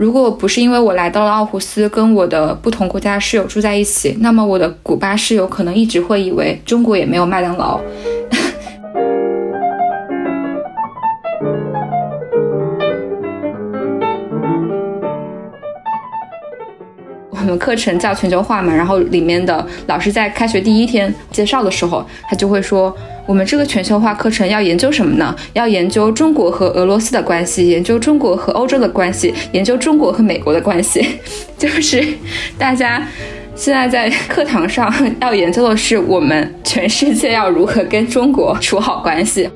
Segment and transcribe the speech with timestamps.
[0.00, 7.78] 如果不是因为我来到了奥胡斯，跟我的不同国家室友住在一起，那么我的古巴室友可能一直会以为中国也没有麦当劳。
[17.30, 22.96] 我们课程叫全球化嘛，然后里面的老师在开学第一天介绍的时候，他就会说，
[23.30, 25.32] 我们这个全球化课程要研究什么呢？
[25.52, 31.06] 要研究中国和俄罗斯的关系，研究中国和欧洲的关系，研究中国和美国的关系。
[31.56, 32.04] 就是
[32.58, 33.06] 大家
[33.54, 39.48] 现在在课堂上要研究的是，我们全世界要如何跟中国处好关系。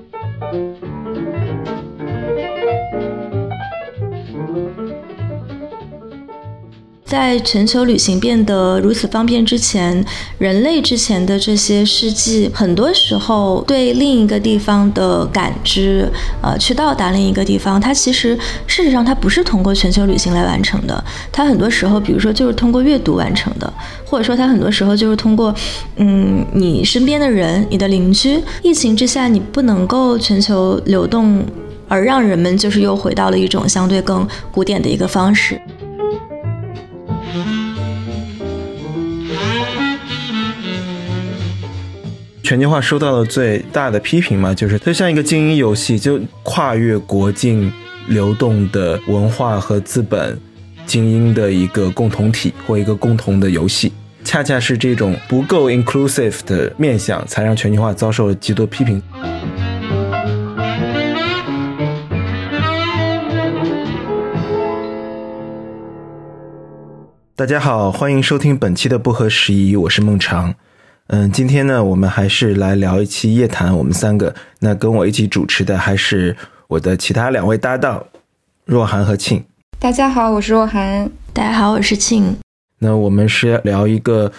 [7.15, 10.05] 在全球旅行变得如此方便之前，
[10.37, 16.11] 人类之前的这些事迹，很多时候对另一个地方的感知，
[16.43, 23.73] 呃，去到达另一个地方，它其实事实上它不是通过全球旅行来完成的，它很多时候，比如说就是通过阅读完成的，
[24.05, 25.55] 或者说它很多时候就是通过，
[25.99, 28.43] 嗯，你身边的人，你的邻居。
[28.61, 31.47] 疫情之下，你不能够全球流动，
[31.87, 35.61] 而让人们就是又回到了一种相对更古典的一个方式。
[42.45, 47.73] 全球化受到了最大的批评嘛，就是它像一个精英游戏，就跨越国境
[48.07, 50.39] 流动的文化和资本
[50.85, 53.91] 精英的一个共同体或一个共同的游戏，
[54.25, 59.03] 恰恰是这种不够 inclusive 的面相，才让全球化遭受了极多批评。
[67.35, 70.55] 大家好，欢迎收听本期的不合时宜，我是孟尝。
[71.09, 73.77] 嗯，今天呢，我们还是来聊一期夜谈。
[73.77, 76.35] 我们三个，那跟我一起主持的还是
[76.67, 78.03] 我的其他两位搭档，
[78.65, 79.45] 若涵和庆。
[79.79, 81.11] 大家好，我是若涵。
[81.35, 82.35] 大家好，我是庆。
[82.79, 84.33] 那我们是聊一个。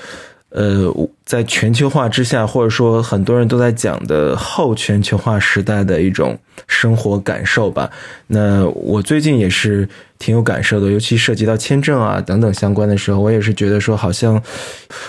[0.55, 0.89] 呃，
[1.25, 7.91] 在全球化之下，或者说很多人都在讲的后全球化时代的一种生活感受吧。
[8.27, 9.85] 那我最近也是
[10.17, 14.41] 挺有感受的，尤其涉及到签证啊等等相关的时候，我也是觉得说，好像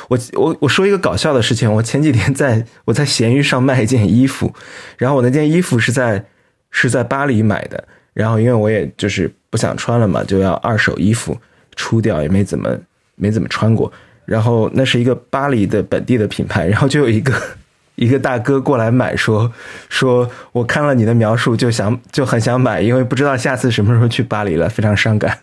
[0.08, 4.52] 我我我说一个搞笑的事情，我前几天在我在闲鱼上卖一件衣服，
[4.98, 6.24] 然后我那件衣服是在
[6.72, 11.38] 是在巴黎买的，然后因为我也就是不想穿了嘛，就要二手衣服
[11.76, 12.76] 出掉，也没怎么
[13.14, 13.92] 没怎么穿过。
[14.26, 17.32] 然后那是一个巴黎的本地的品牌， 然后就有一个
[17.96, 19.50] 一个大哥过来买，说
[19.88, 25.38] 说我看了你的描述，就想就很想买，因为不知道下次什么时候去巴黎了，非常伤感。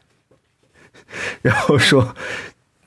[1.41, 2.15] 然后说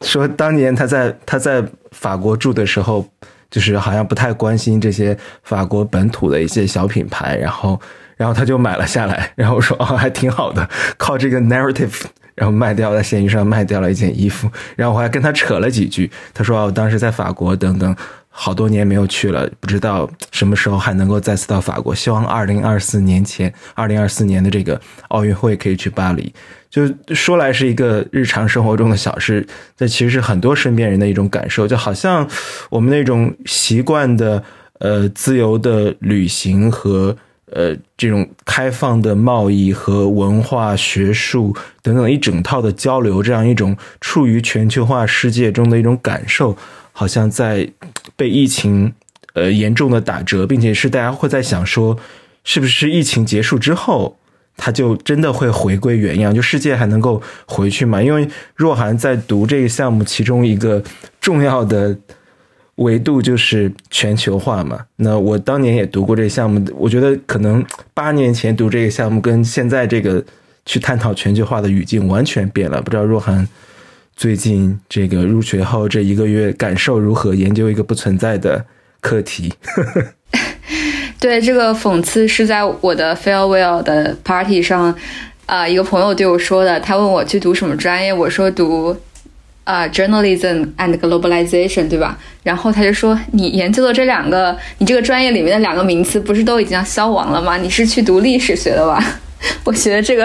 [0.03, 3.09] 说当年他在他在法国住的时候，
[3.51, 7.81] 就是好像不太关心这些法国本土的一些小品牌，然后
[8.17, 12.03] 然后他就买了下来，然后说哦还挺好的，靠这个 narrative。
[12.37, 16.09] 然后卖掉，在闲鱼上卖掉了一件衣服，然后我还跟他扯了几句。
[16.35, 17.97] 他说：“我当时在法国，等等，
[18.29, 21.95] 好多年没有去了，不知道什么时候还能够再次到法国。
[21.95, 26.33] 希望二零二四年前，二零二四年的这个奥运会可以去巴黎。”
[26.69, 26.83] 就
[27.15, 32.29] 说来是一个日常生活中的小事，这其实是很多身边人的一种感受，就好像
[32.69, 34.45] 我们那种习惯的
[34.81, 37.17] 呃自由的旅行和。
[37.53, 46.56] 呃，这种开放的贸易和文化、学术等等一整套的交流，这样一种处于全球化世界中的一种感受，
[46.91, 47.71] 好像在
[48.17, 48.93] 被疫情
[49.35, 51.97] 呃严重的打折，并且是大家会在想说，
[52.43, 54.19] 是不是疫情结束之后，
[54.56, 58.03] 它就真的会回归原样，就世界还能够回去吗？
[58.03, 60.83] 因为若涵在读这个项目，其中一个
[61.21, 61.97] 重要的。
[62.76, 64.81] 维度就是全球化嘛。
[64.97, 67.64] 那我当年也读过这个项目，我觉得可能
[67.94, 70.22] 八年前读这个项目跟现在这个
[70.64, 72.81] 去探讨全球化的语境完全变了。
[72.82, 73.47] 不知道若涵
[74.14, 77.34] 最近这个入学后这一个月感受如何？
[77.34, 78.64] 研究一个不存在的
[79.00, 79.53] 课题。
[81.19, 84.94] 对，这个讽刺是在我的 farewell 的 party 上，
[85.47, 86.78] 啊，一个朋友对我说的。
[86.78, 88.94] 他问我去读什么专业，我说读。
[89.67, 92.17] 啊，journalism and globalization，对吧？
[92.45, 97.57] 然后他就说，你研究的这两个，你这个专业里面的两个名词，不是都已经消亡了吗？
[97.57, 99.05] 你是去读历史学的吧？
[99.65, 100.25] 我觉得这个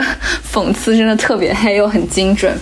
[0.53, 2.55] 讽刺真的特别黑，又很精准。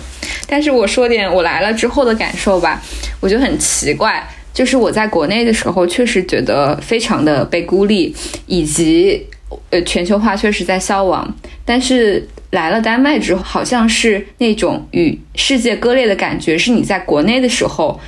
[0.46, 2.80] 但是我说点我来了之后的感受吧，
[3.20, 8.16] 我觉得很奇怪，就是我在国内的时候，确实觉得非常的被孤立，
[8.46, 9.26] 以及
[9.70, 11.34] 呃全球化确实在消亡，
[11.64, 12.28] 但是。
[12.52, 18.00] 来了丹麦之后，好像是那种与世界割裂的感觉，是你在国内的时候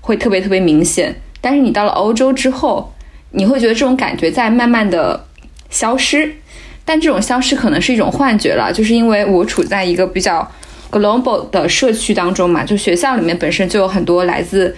[0.00, 2.90] 会特别特别明显，但是你到了欧洲之后，
[3.32, 5.22] 你会觉得这种感觉在慢慢的
[5.68, 6.34] 消失，
[6.82, 10.50] 但这种消失可能是一种幻觉了，就是因为我处在一个比较
[10.90, 14.74] global 的社区当中嘛，就学校里面本身就有很多来自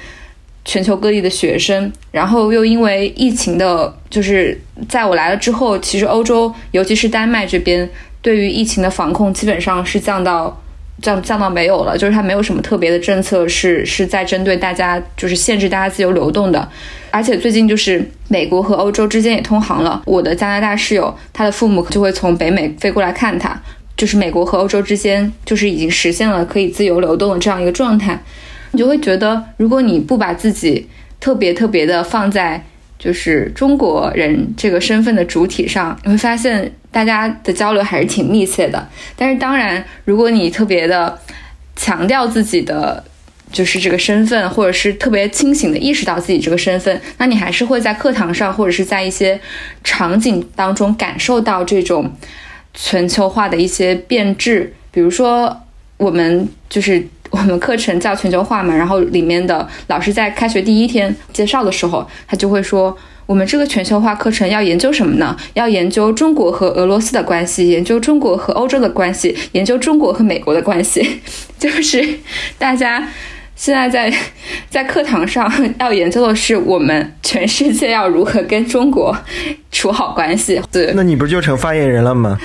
[0.65, 7.89] 全球各地的学生，然后又因为疫情的，就是在我来了之后，其实欧洲，尤其是丹麦这边，
[8.21, 10.57] 对于疫情的防控基本上是降到
[11.01, 16.69] 降降到没有了，就是它没有什么特别的政策是是在针对大家，就是限制大家自由流动的。
[17.11, 23.61] 而且最近就是美国和欧洲之间也通航了，我的加拿大室友他的父母就会从北美飞过来看他。
[23.95, 28.21] 就是美国和欧洲之间，就是已经实现了可以自由流动的这样一个状态，
[28.73, 30.89] 你就会觉得，如果你不把自己
[31.21, 32.65] 特别特别的放在
[32.99, 38.89] 就是中国人这个身份的主体上，你会发现大家的交流还是挺密切的。
[39.17, 41.19] 但是当然，如果你特别的
[41.77, 43.03] 强调自己的
[43.51, 49.41] 就是这个身份，或者是特别清醒的意识到自己这个身份，那你还是会在课堂上或者是在一些
[49.85, 52.11] 场景当中感受到这种。
[52.75, 55.55] 全球化的一些变质，比如说
[55.99, 62.97] 我们就是我们课程叫全球化嘛，然后里面的老师在开学第一天介绍的时候，他就会说，
[63.27, 65.37] 我们这个全球化课程要研究什么呢？
[65.55, 71.21] 要研究中国和俄罗斯的关系，研究中国和欧洲的关系，研究中国和美国的关系，
[71.59, 72.07] 就是
[72.59, 73.09] 大家。
[73.55, 74.13] 现在在
[74.71, 75.49] 在课堂上
[75.79, 79.17] 要研究的是我们全世界要如何跟中国
[79.71, 80.61] 处好关系。
[80.73, 82.37] 对，那你不就成发言人了吗？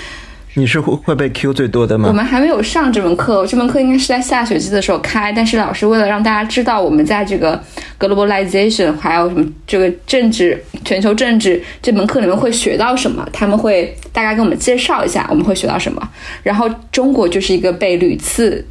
[0.57, 2.07] 你是会会被 Q 最多的吗？
[2.09, 5.31] 我们还没有上这门课，这门课应该是在下学期的时候开。
[5.31, 7.63] 但是老师为了让大家知道我们在这个
[8.00, 16.09] globalization 还有什么这个政治全球政治这门课里面会学到什么，他们会大概跟我们介绍一下我们会学到什么。
[16.42, 18.65] 然后中国就是一个被屡次。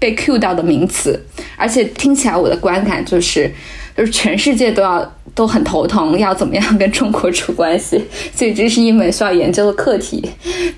[0.00, 1.20] 被 Q 到的名词，
[1.56, 3.50] 而且听起来我的观感就是，
[3.98, 8.00] 就是全世界都要都很头疼，要怎么样跟中国处关系，
[8.32, 10.24] 所以这是一门需要研究的课题。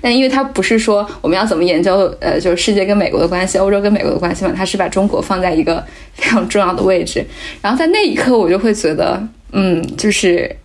[0.01, 5.85] 但因为它不是说我们要怎么研究，呃，就是世界跟美国的关系，欧洲跟美国的关系嘛，它是把中国放在一个
[6.15, 7.23] 非常重要的位置。
[7.61, 9.21] 然后在那一刻，我就会觉得，
[9.51, 10.57] 嗯，就是。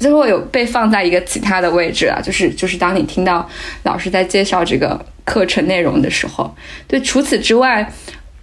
[0.00, 3.44] 就会有被放在一个其他的位置啊，就是就是当你听到
[3.82, 6.54] 老师在介绍这个课程内容的时候，
[6.86, 7.92] 对，除此之外，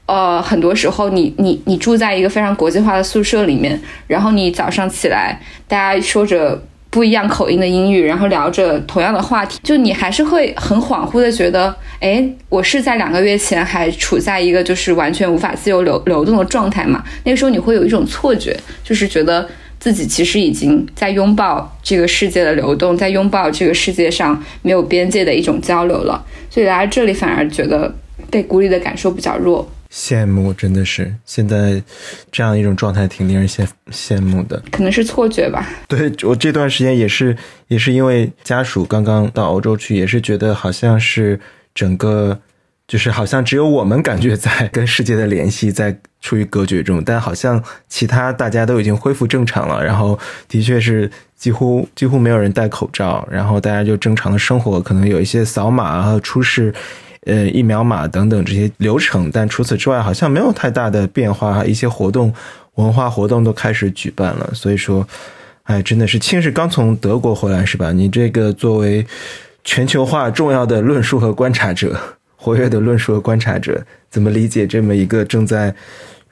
[0.06, 17.04] 呃，很多时候你你你住在一个非常国际化的宿舍里面，然后你早上起来，大家说着不一样口音的英语，然后聊着同样的话题，就你还是会很恍惚的觉得，哎，我是在两个月前还处在一个就是完全无法自由流流动的状态嘛？
[17.24, 19.48] 那个时候你会有一种错觉，就是觉得。
[19.78, 27.94] 自己其实已经在拥抱这个世界的流动，在拥抱这个世界上没有边界的一种交流了，所以来这里反而觉得
[28.32, 29.70] 被孤立的感受比较弱。
[29.96, 31.82] 羡慕，真的是现在
[32.30, 34.62] 这样一种状态挺令人羡羡慕的。
[34.70, 35.66] 可能是错觉吧。
[35.88, 37.38] 对我这段时间也是，
[37.70, 41.40] 也是因为家属刚刚到欧洲去，也是觉得好像是
[41.74, 42.38] 整个。
[42.88, 47.60] 就是好像只有我们感觉在跟世界的联系在处于隔绝中，但好像
[47.90, 49.84] 其他大家都已经恢复正常了。
[49.84, 56.72] 然后的确是几乎几乎没有人戴口罩，然后大家就正常的生活，可能有一些扫码和出示
[57.26, 61.66] 呃疫苗码等等这些流程，但除此之外好像没有太大的变化。
[61.66, 62.34] 一些活动
[62.76, 65.08] 文化活动都开始举办了，所以说，
[65.64, 67.92] 哎，真的是青是刚从德国回来是吧？
[67.92, 69.06] 你这个作为
[69.64, 72.00] 全球化重要的论述和观察者。
[72.38, 75.74] 活跃的论述和观察者怎么理解这么一个正在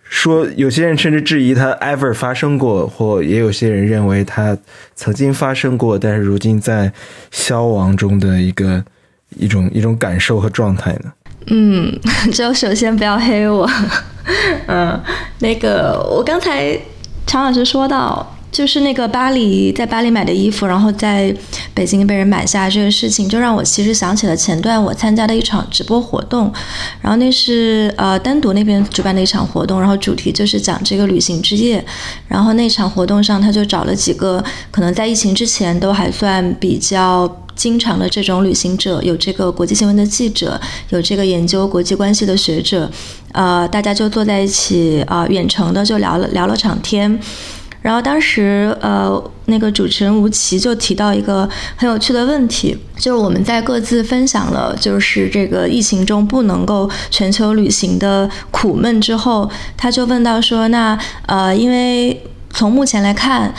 [0.03, 0.45] 说？
[0.55, 4.55] 有些人甚至质疑它 ever 发生过，或也有些人认为它
[4.93, 6.93] 曾经发生过，但是如今在
[7.31, 8.85] 消亡中的一个
[9.37, 11.11] 一种一种感受和状态呢？
[11.47, 11.99] 嗯，
[12.31, 13.69] 就首先不要黑我。
[14.67, 15.01] 嗯，
[15.39, 16.77] 那个我刚才
[17.25, 18.29] 常老师说到。
[18.53, 21.35] 就是那个巴黎，在巴黎买的衣服，然后在
[21.73, 26.53] 北京被人买下这个事情，就让我其实想起了前段我参加的一场直播活动，
[27.01, 31.83] 然后那是呃单独那边主办的一场活动，然后主题就是讲这个旅行之夜，
[32.27, 42.89] 然后那场活动上他就找了几个可能在疫情之前都还算比较经常的这种旅行者，有这个国际新闻的记者，有这个研究国际关系的学者，
[43.31, 47.19] 呃，大家就坐在一起啊，远程的就聊了聊了场天。
[47.81, 62.17] 然后当时，呃，那个主持人吴奇就提到一个很有趣的问题，就是我们在各自分享了就是这个疫情中不能够全球旅行的苦闷之后，他就问到说，那呃，因为
[62.53, 63.53] 从目前来看，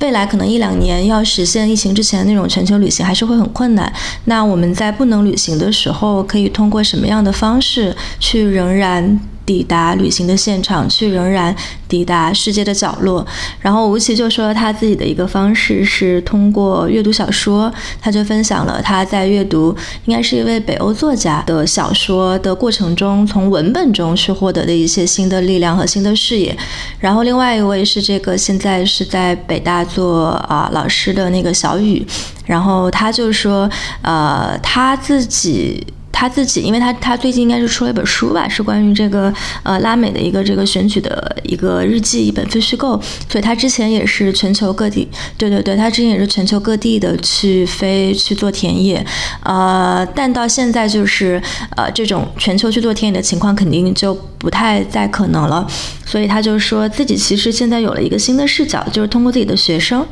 [0.00, 3.90] 未来可能一两年要实现疫情之前那种全球旅行还是会很困难，
[4.24, 9.18] 那我们在不能旅行的时候，可以通过什么样的方式去仍然？
[9.50, 11.52] 抵达旅行的现场，却仍然
[11.88, 13.26] 抵达世界的角落。
[13.58, 26.56] 然后吴奇就说他自己的一个方式是通过阅读小说，他就分享了他在阅读应该是一位北欧作家的小说的过程中，从文本中去获得的一些新的力量和新的视野。
[27.00, 32.06] 然后另外一位是这个现在是在北大做啊老师的那个小雨，
[32.46, 33.68] 然后他就说，
[34.02, 35.84] 呃，他自己。
[36.12, 43.00] 他自己，因为他他最近应该是出了一本书吧，是关于这个呃拉美的一个这个选举的一个日记，一本非虚构。
[43.28, 49.04] 所以他之前也是全球各地，对对对，他之前也是全球各地的去飞去做田野，
[49.44, 51.40] 呃，但到现在就是
[51.76, 55.66] 呃这种全球去做田野的情况肯定就不太再可能了。
[56.04, 60.04] 所以他就说自己其实现在有了一个新的视角，就是通过自己的学生。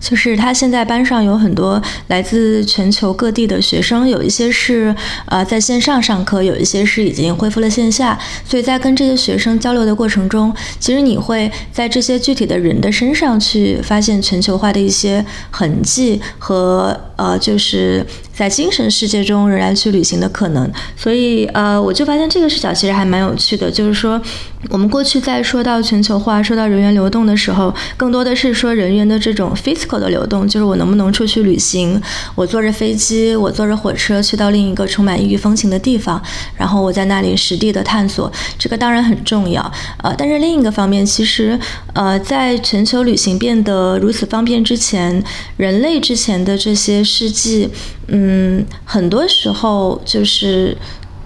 [0.00, 4.94] 就是他现在班上有很多来自全球各地的学生，有一些是
[5.26, 8.18] 呃在线上上课，有一些是已经恢复了线下。
[8.42, 20.70] 所以在跟这些学生交流的过程中，其实你会在这些具体的人的身上去发现全球化的一些痕迹和呃，就是在精神世界中仍然去旅行的可能。
[20.96, 24.18] 所以呃，我就发现这个视角其实还蛮有趣的，就是说
[24.70, 29.89] 我们过去在说到全球化、说到人员流动的时候，更多的是说人员的这种 physical。
[29.90, 32.00] 口的流动就是我能不能出去旅行？
[32.36, 36.22] 我坐着飞机，我坐着火车去到另一个充满异域风情的地方，
[36.56, 39.60] 然后我在那里实地的探索，这个当然很重要。
[40.04, 41.58] 呃，但是另一个方面，其实
[41.94, 45.22] 呃，在全球旅行变得如此方便之前，
[45.56, 47.68] 人类之前的这些事迹，
[48.06, 50.76] 嗯，很多时候就是。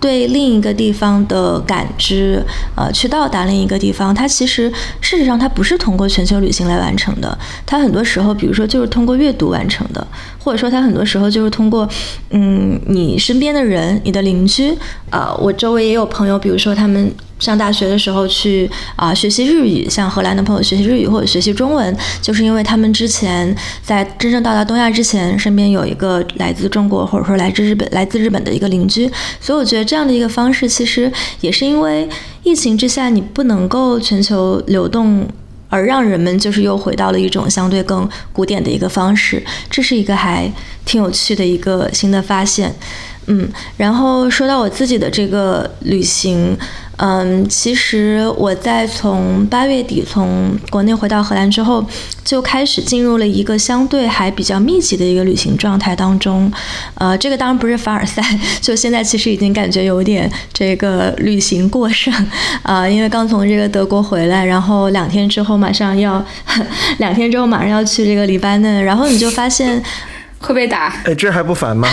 [0.04, 2.44] 对另一个地方的感知，
[2.75, 4.70] 呃，去到达另一个地方，它其实
[5.00, 10.06] 事实上它不是通过全球旅行来完成的，它很多时候，比如说就是通过阅读完成的。
[10.38, 11.88] 或者说，它很多时候就是通过，
[12.28, 14.76] 嗯，你身边的人，你的邻居，
[15.08, 17.11] 啊，我周围也有朋友，比如说他们
[17.45, 29.11] 上大学的时候去啊学习日语，像荷兰的朋友学习日语或者学习中文，就是因为他们之前在真正到达东亚之前，身边有一个来自中国或者说来自日本来自日本的一个邻居，
[29.41, 32.09] 所以我觉得这样的一个方式，其实也是因为
[32.43, 35.29] 疫情之下，你不能够全球流动。
[35.71, 40.49] 而让人们就是又回到了一种相对更古典的一个方式，这是一个还
[40.85, 42.73] 挺有趣的一个新的发现。
[43.27, 46.57] 嗯，然后说到我自己的这个旅行。
[46.99, 51.85] 嗯，其实我在从八月底从国内回到荷兰之后，
[52.25, 56.51] 就开始进入了一个相对还比较密集的一个旅行状态当中。
[56.95, 58.23] 呃，这个当然不是凡尔赛，
[58.63, 62.15] 就现在其实已经感觉有点这个旅行过剩
[62.63, 66.25] 啊，因为刚从这个德国回来，然后两天之后马上要
[66.99, 69.83] 两天之后马上要去这个黎巴嫩，然后你就发现
[70.39, 70.95] 会被打。
[71.05, 71.89] 哎，这还不烦吗？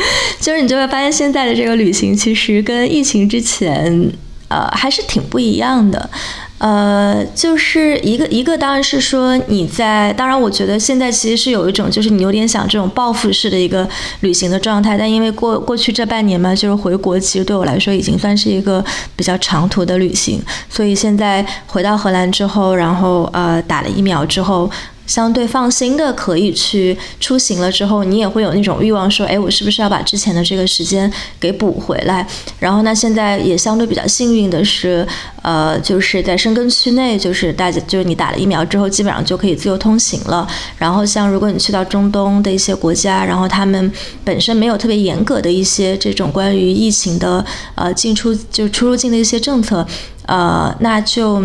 [0.40, 4.10] 就是你就会发现，现在的这个旅行其实跟疫情之前，
[4.48, 6.10] 呃，还是挺不一样的。
[6.58, 13.88] 呃，就是一个一个，当然是说你在，当然我觉得现在其实是有一种，就是你有点想这种报复式的一个
[14.22, 14.98] 旅行的状态。
[14.98, 20.42] 但因为过过去这半年嘛，就是回国，其实对我来说已经算是一个比较长途的旅行。
[20.68, 24.68] 所以现在回到荷兰之后，然后呃打了疫苗之后。
[25.08, 31.10] 相对放心的可以去出行了之后，你也会有那种欲望，说，哎，我是不是要把之前的这个时间
[31.40, 32.24] 给补回来？
[32.60, 35.04] 然后，那现在也相对比较幸运的是，
[35.40, 40.46] 呃，就是在深根区内，就是大家就是你打了疫苗之后，基本上就可以自由通行了。
[40.76, 43.90] 然后，像如果你去到中东的一些国家，然后他们
[44.22, 47.42] 本身没有特别严格的一些这种关于疫情的
[47.74, 49.86] 呃进出就出入境的一些政策，
[50.26, 51.42] 呃，那就。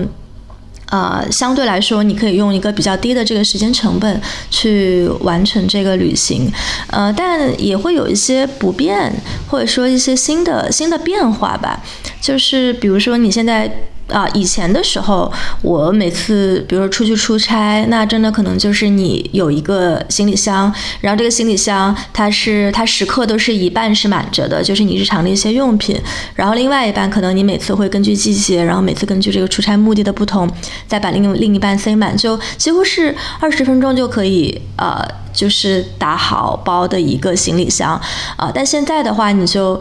[0.89, 6.51] 呃，相对来说，你可以用一个比较低的这个时间成本去完成这个旅行，
[6.87, 9.13] 呃，但也会有一些不便，
[9.49, 11.81] 或者说一些新的新的变化吧，
[12.21, 13.71] 就是比如说你现在。
[14.09, 15.31] 啊，以前的时候，
[15.61, 25.99] 我每次比如说出去出差，那真的可能就是你有一个行李箱，然后这个行李箱它是它时刻都是一半是满着的，就是你日常的一些用品，
[26.35, 30.49] 然后另外一半可能你每次会根据季节，然后每次根据这个出差目的的不同，
[30.85, 37.99] 再把另另一半塞满，就几乎是二十分钟就可以呃，就是打好包的一个行李箱
[38.35, 38.51] 啊。
[38.53, 39.79] 但现在的话，你就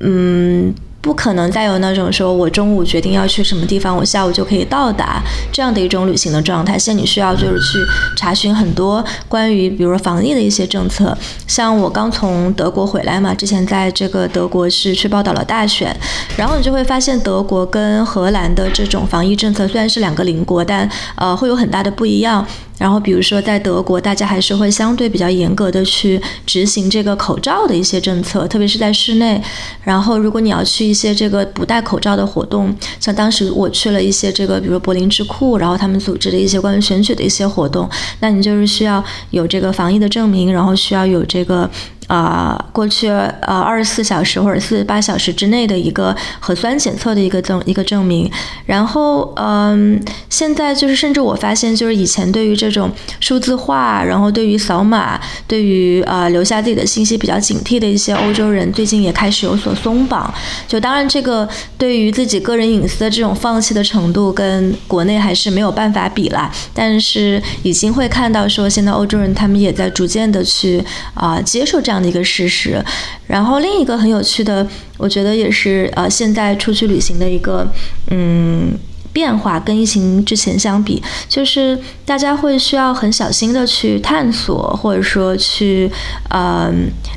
[0.00, 0.72] 嗯。
[1.04, 6.78] 不可能再有那种说我中午决定要去什么地方，我下午就可以到达这样的一种旅行的状态。
[6.78, 7.78] 现在你需要就是去
[8.16, 11.14] 查询很多关于，比如说防疫的一些政策。
[11.46, 15.94] 像我刚从德国回来嘛，之前在这个德国是去报道了大选，
[16.38, 22.46] 然后你就会发现德国跟荷兰的这种防疫政策虽然是两个邻国，但呃会有很大的不一样。
[22.76, 29.40] 然后比如说在德国，大家还是会相对比较严格的去执行这个口罩的一些政策，特别是在室内。
[29.82, 37.88] 然后如果你要去一些这个不戴口罩的活动，像当时我去了一些这个，比如柏林智库，然后他们组织的一些关于选举的一些活动，
[38.20, 41.70] 那你就是需要有这个防疫的证明，然后需要有这个。
[42.06, 48.30] 啊，过去呃二十四小时或者四十八小时之内的一个核酸检测的一个证一个证明，
[48.66, 55.18] 然后嗯，现在就是甚至我发现，就是以前对于这种数字化，然后对于扫码，
[55.48, 60.32] 对于呃留下自己的信息比较警惕的一些欧洲人，最近也开始有所松绑。
[60.68, 66.52] 就当然这个对于自己个人隐私的这种放弃的程度，跟国内还是没有办法比啦。
[66.74, 70.84] 但是已经会看到说，现在欧洲人他们也在逐渐的去
[71.14, 71.93] 啊接受这样。
[71.94, 72.84] 这样的一个事实，
[73.28, 77.64] 然后另一个很有趣的，我觉得也是呃，现在出去旅行的一个
[78.10, 78.76] 嗯
[79.12, 85.88] 变化，跟疫情之前相比，就是大家会需要很小心的去探索，或者说去
[86.30, 86.68] 呃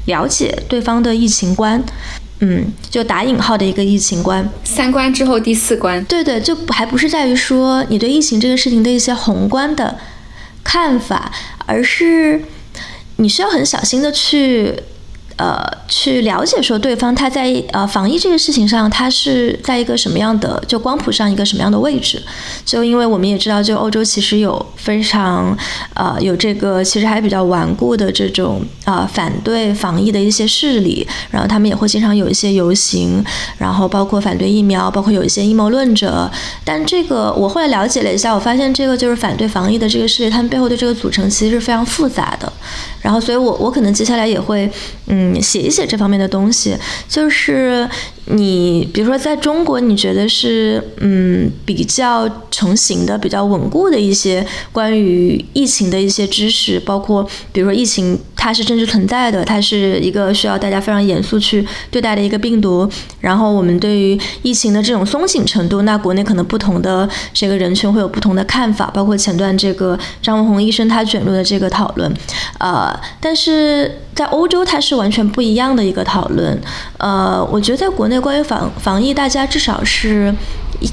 [0.05, 1.83] 了解对方的疫情观，
[2.41, 9.97] 嗯，就打引号的一个疫情观，三观之后第四关，对对，就还不是在于说你对疫情这个事情的一些宏观的
[10.63, 11.31] 看法，
[11.65, 12.43] 而是。
[13.17, 14.81] 你需要很小心的去。
[15.37, 22.19] 呃，去了解说对方他在呃防疫这个事情上，他是在一个什么样的就光谱上一个什么样的位置？
[22.65, 25.55] 就因为我们也知道，就欧洲其实有非常
[25.93, 33.23] 呃有这个其实还比较顽固的这种啊反对防疫的一些势力，然后他们也会经常有一些游行，
[33.59, 36.27] 然后包括反对疫苗，包括有一些阴谋论者。
[36.65, 42.51] 但这个我后来了解了一下，我发现这个就是反对防疫的这个势力，他们背后的这个组成其实是非常复杂的。
[43.03, 44.67] 然后，所以我我可能接下来也会
[45.05, 45.26] 嗯。
[45.41, 46.75] 写一写这方面的东西，
[47.07, 47.87] 就是
[48.25, 62.89] 你，比如说在中国，你觉得是嗯比较成型的、比较稳固的一些关于疫情的一些知识，包括比如说疫情它是真实存在的，它是一个需要大家非常严肃去对待的一个病毒。
[63.21, 72.13] 然后我们对于疫情的这种松紧程度，那国内可能不同的这个人群会有不同的看法，包括前段这个张文宏医生他卷入的这个讨论，
[72.59, 73.99] 呃，但是。
[74.17, 76.59] 在欧洲，它是完全不一样的一个讨论。
[76.97, 80.33] 呃，我觉得在国内关于防防疫，大家至少是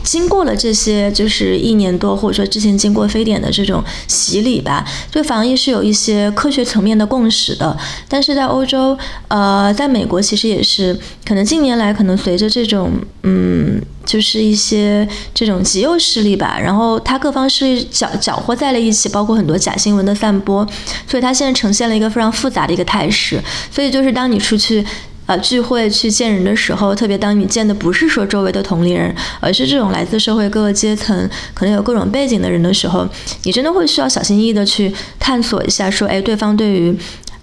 [0.02, 7.74] 经过了这些，就是一年多，或者说之前经过非典的这种洗礼吧，对防疫是有一些科学层面的共识的。
[8.06, 8.94] 但是在欧洲，
[9.28, 12.90] 呃，在美国其实也是，可能近年来可能随着这种，
[13.22, 13.80] 嗯。
[14.04, 20.66] 就是一些这种极右势力吧，然后他各方势力搅搅和在了一起，包括很多假新闻的散播，
[21.08, 23.42] 所以他现在呈现了一个非常复杂的一个态势。
[23.70, 24.84] 所以就是当你出去
[25.26, 33.08] 呃聚会去见人的时候，特别当你见的不是说周围的同龄人，而是这种来自社会各个阶层、可能有各种背景的人的时候，
[33.44, 36.96] 你真的会需要小心翼翼的去探索一下，说哎，对方对于。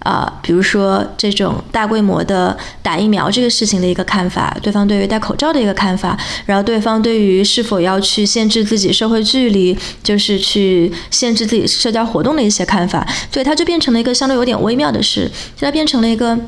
[0.04, 16.38] 啊，比如说这种大规模的打疫苗这个事情的一个看法，对方对于戴口罩的一个看法，然后对方对于是否要去限制自己社会距离，就是去限制自己社交活动的一些看法，所以它就变成了一个相对有点微妙的事，就它变成了一个，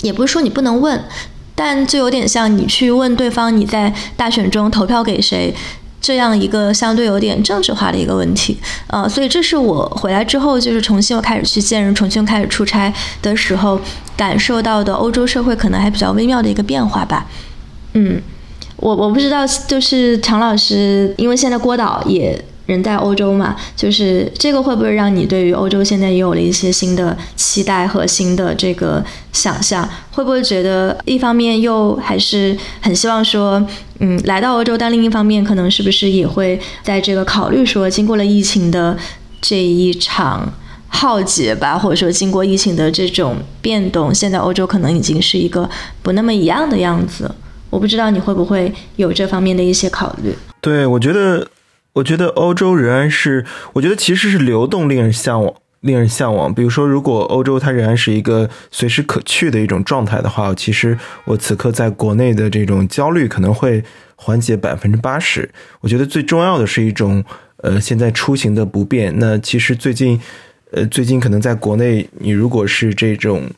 [0.00, 1.04] 也不是说你不能问，
[1.54, 5.54] 但就有点像你去问对方你在大选中投票给谁。
[6.02, 13.80] 这样一个相对有点政治化的一个问题，呃，所以这是我回来之后，就是重新又开始去见人，重新开始出差的时候，
[14.16, 17.26] 感受到的欧洲社会可能还比较微妙的一个变化吧。
[17.94, 18.20] 嗯，
[18.76, 22.44] 我我不知道，就是常老师，因为现在郭导也。
[22.66, 29.88] 人在欧洲嘛，就是这个会不会让你对于欧洲现在也有了一些新的期待和新的这个想象？
[30.12, 33.64] 会不会觉得一方面又还是很希望说，
[33.98, 38.96] 嗯，来到欧洲，但另一方面可能是不是也会在这个考虑说，经过了疫情的
[39.40, 40.52] 这一场
[40.86, 45.68] 浩劫吧，或者说经过疫情的这种变动，现在欧洲可能已经是一个
[46.02, 47.28] 不那么一样的样子。
[47.70, 50.32] 我不知道你会不会有这方面的一些考虑？
[50.60, 51.48] 对，我觉得。
[51.94, 56.52] 我觉得欧洲仍然是，我觉得其实是流动令人向往，令人向往。
[56.52, 63.84] 比如说，如果欧洲它仍然是一个随时可去的一种状态的话，其实我此刻在国内的这种焦虑可能会
[64.16, 65.50] 缓解百分之八十。
[65.80, 67.22] 我觉得最重要的是一种，
[67.58, 69.12] 呃，现在出行的不便。
[69.18, 70.18] 那其实最近，
[70.70, 73.50] 呃，最近可能在国内，你如果是这种。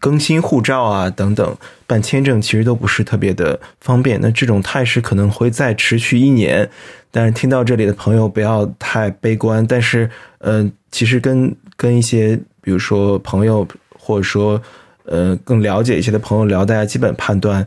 [0.00, 4.18] 更新护照啊，等等，办签证其实都不是特别的方便。
[4.22, 6.68] 那这种态势可能会再持续一年。
[7.12, 9.64] 但是听到这里的朋友不要太悲观。
[9.66, 10.08] 但是，
[10.38, 14.60] 呃，其实跟跟一些比如说朋友，或者说
[15.04, 17.66] 呃更了解一些的朋友聊，大家基本判断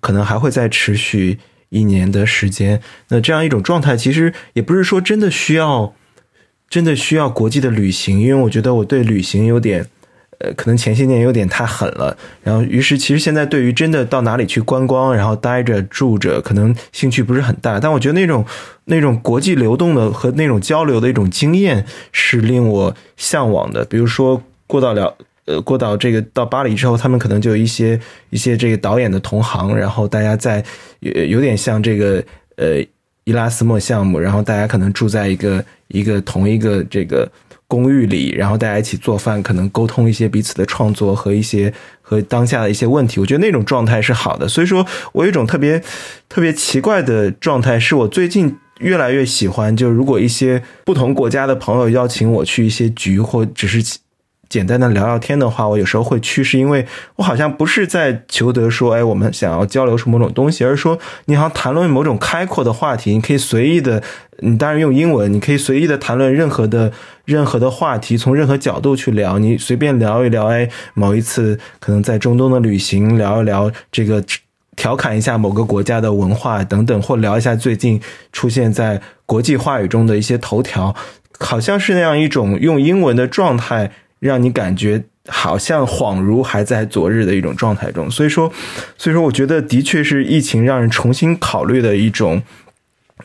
[0.00, 1.38] 可能还会再持续
[1.70, 2.82] 一年的时间。
[3.08, 5.94] 那这样一种状态，其实也不是说真的需要
[6.68, 9.86] 真的需要国际的旅行，因为我觉得我对旅行有点。
[10.38, 17.78] 呃，可能前些年有点太狠了，然后于是其实现在对于真的到哪里去观光，然后待着住着，可能兴趣不是很大。
[17.78, 18.44] 但我觉得那种
[18.86, 23.84] 那种国际流动的和那种交流的一种经验是令我向往的。
[23.84, 27.98] 比如说过到了呃过到这个到巴黎之后，他们可能就有一些
[28.30, 30.64] 一些这个导演的同行，然后大家在
[31.00, 32.24] 有有点像这个
[32.56, 32.84] 呃
[33.24, 37.30] 伊拉斯莫项目，然后大家可能住在一个一个同一个这个。
[37.74, 43.18] 公寓里，然后大家一起做饭，可能沟通一些彼此的创作和一些和当下的一些问题。
[43.18, 44.46] 我觉得那种状态是好的。
[44.46, 45.82] 所以说我有一种特别
[46.28, 49.76] 特别奇怪的状态，是我最近越来越喜欢。
[49.76, 53.98] 就如果一些不同国家的朋友邀请我去一些局，或只是。
[54.54, 56.86] 简单的聊聊天的话，我有时候会去，是因为
[57.16, 64.00] 我好像不是在求得说，哎，我们想要交流出某种东西，而是说你好像谈论某种开阔的话题，你可以随意的，
[64.38, 66.92] 你当然用英文，你可以随意的谈论任何的
[67.24, 74.22] 任何的话题，从任何角度去聊，你随便聊一聊，哎，某一次可能在中东的旅行，聊一聊这个，
[74.76, 78.00] 调侃一下某个国家的文化等等，或聊一下最近
[78.32, 80.94] 出现在国际话语中的一些头条，
[81.40, 83.90] 好像是那样一种用英文的状态。
[84.24, 88.50] 让你感觉好像恍如还在昨日的一种状态中，所以说，
[88.96, 92.42] 所以说，我觉得的确是疫情让人重新考虑的一种，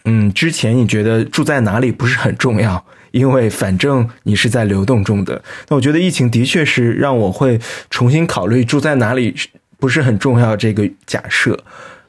[0.03, 5.41] 嗯，之前你觉得住在哪里不是很重要，因为反正你是在流动中的。
[5.69, 7.57] 那我觉得疫情的确是让我会
[7.89, 9.33] 重新考虑住在哪里
[9.79, 11.57] 不是很重要这个假设，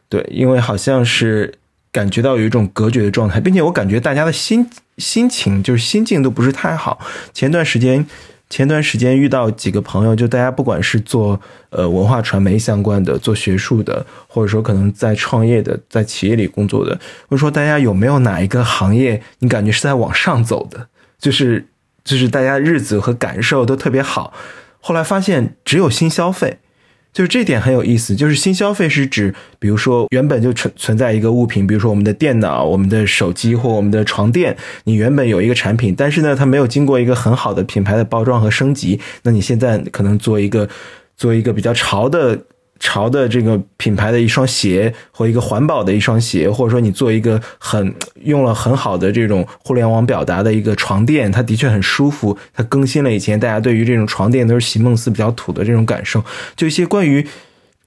[0.09, 1.55] 对，因为好像是
[1.93, 6.99] 感觉到有一种隔绝的状态，并且我感觉大家的心心情就是心境都不是太好。
[7.33, 8.05] 前段时间。
[8.51, 21.65] 前段时间遇到几个朋友，就大家不管是做呃文化传媒相关的、做学术的，或者说可能在创业的、在企业里工作的，或者说大家有没有哪一个行业你感觉是在往上走的，就是
[22.05, 24.35] 就是大家日子和感受都特别好，
[24.81, 26.59] 后来发现只有新消费。
[27.13, 40.69] 就是这点很有意思，就是新消费是指，比如说原本就存存在一个物品，比如说我们的电脑、我们的手机或我们的床垫，你原本有一个产品，但是呢，它没有经过一个很好的品牌的包装和升级，那你现在可能做一个
[41.17, 42.39] 做一个比较潮的。
[42.81, 52.37] 潮的这个品牌的一双鞋，或一个环保的一双鞋，或者说你做一个很用了很好的这种互联网表达的一个床垫，它的确很舒服。
[52.53, 56.25] 它更新了以前大家对于这种床垫都是席梦思比较土的这种感受。
[56.57, 57.27] 就一些关于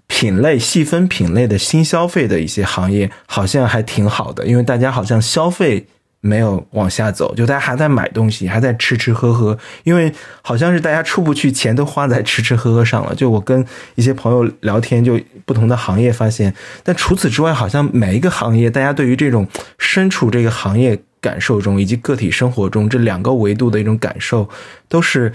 [0.07, 5.87] 品类细分品类的新消费的一些行业，好像还挺好的，因为大家好像消费。
[6.25, 10.09] 没有往下走，就大家还在买东西，还在吃吃喝喝，因为
[10.41, 13.13] 好像是大家出不去，钱都花在吃吃喝喝上了。
[13.13, 19.45] 就我跟一些朋友聊天，就不同的行业发现，但除此之外，好像每一个行业，大家对于这种
[19.77, 24.49] 身处这个行业感受中，以及个体生活中这两个维度的一种感受，
[24.87, 25.33] 都是。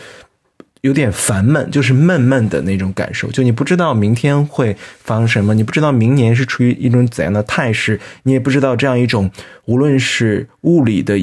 [0.83, 3.31] 有点烦闷，就是闷闷的那种感受。
[3.31, 9.31] 就你不知道明天会发生什么，你不知道明年是处于一种怎样的态势，你也不知道这样一种
[9.64, 11.19] 无论是物理的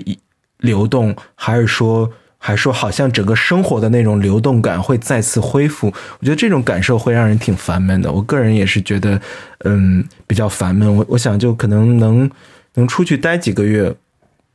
[0.60, 5.88] 流动，还是说，还说好像整个生活的那种流动感会再次恢复。
[6.20, 8.12] 我觉得这种感受会让人挺烦闷的。
[8.12, 9.20] 我个人也是觉得，
[9.64, 10.96] 嗯，比较烦闷。
[10.96, 12.30] 我我想就可能能
[12.76, 13.96] 能出去待几个月。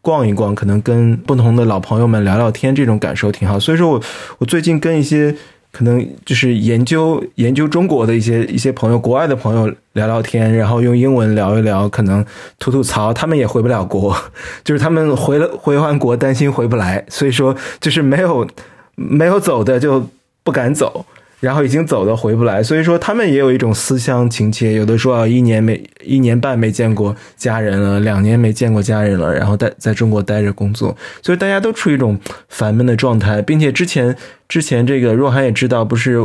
[0.02, 3.58] 逛一逛，可能跟不同的老朋友们聊聊天，这种感受挺好。
[3.60, 4.02] 所以说我
[4.38, 5.34] 我最近跟一些
[5.72, 12.24] 可能就是研究研究中国的一些一些朋友，国外的朋友聊聊天，然后用英文聊一聊，可能
[12.58, 13.12] 吐吐槽。
[13.12, 14.16] 他们也回不了国，
[14.64, 18.48] 就是他们回了回完国，担心回不来，所以说就是没有
[18.94, 20.04] 没有走的就
[20.42, 21.04] 不敢走。
[21.40, 24.74] 然后已经走的回不来，所以说他们也有一种思乡情切。
[24.74, 34.14] 有的说啊，一年没一年半没见过家人了，两年没见过家人了，然后在在中国待着工作，所以大家都处于一种烦闷的状态，并且之前
[34.50, 36.20] 之前这个若涵也知道，不是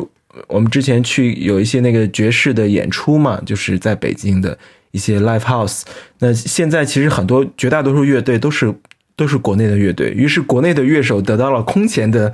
[0.48, 4.58] 我们之前去有一些那个爵士的演出嘛，就是在北京的
[4.92, 5.84] 一些 live house。
[6.20, 8.74] 那现在其实很多绝大多数乐队都是
[9.16, 12.34] 都是国内的乐队，于是国内的乐手得到了空前的。